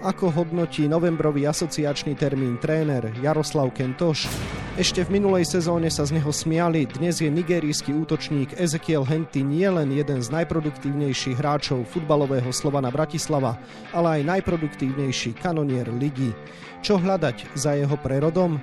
Ako 0.01 0.33
hodnotí 0.33 0.89
novembrový 0.89 1.45
asociačný 1.45 2.17
termín 2.17 2.57
tréner 2.57 3.13
Jaroslav 3.21 3.69
Kentoš? 3.69 4.25
Ešte 4.75 5.07
v 5.07 5.23
minulej 5.23 5.47
sezóne 5.47 5.87
sa 5.87 6.03
z 6.03 6.19
neho 6.19 6.27
smiali, 6.35 6.83
dnes 6.83 7.23
je 7.23 7.31
nigerijský 7.31 7.95
útočník 7.95 8.59
Ezekiel 8.59 9.07
Henty 9.07 9.39
nielen 9.39 9.87
jeden 9.95 10.19
z 10.19 10.27
najproduktívnejších 10.35 11.39
hráčov 11.39 11.87
futbalového 11.87 12.51
Slovana 12.51 12.91
Bratislava, 12.91 13.55
ale 13.95 14.19
aj 14.19 14.35
najproduktívnejší 14.35 15.39
kanonier 15.39 15.87
ligy. 15.95 16.35
Čo 16.83 16.99
hľadať 16.99 17.55
za 17.55 17.79
jeho 17.79 17.95
prerodom? 17.95 18.59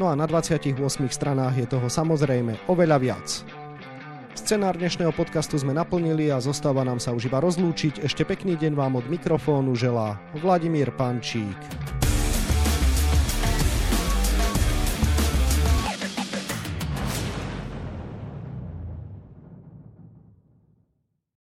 No 0.00 0.08
a 0.08 0.16
na 0.16 0.24
28 0.24 0.72
stranách 1.12 1.60
je 1.60 1.66
toho 1.68 1.92
samozrejme 1.92 2.64
oveľa 2.64 2.96
viac. 2.96 3.28
Scenár 4.32 4.80
dnešného 4.80 5.12
podcastu 5.12 5.60
sme 5.60 5.76
naplnili 5.76 6.32
a 6.32 6.40
zostáva 6.40 6.88
nám 6.88 7.04
sa 7.04 7.12
už 7.12 7.28
iba 7.28 7.36
rozlúčiť. 7.44 8.00
Ešte 8.00 8.24
pekný 8.24 8.56
deň 8.56 8.72
vám 8.72 8.96
od 8.96 9.04
mikrofónu 9.12 9.76
želá 9.76 10.16
Vladimír 10.40 10.88
Pančík. 10.96 12.07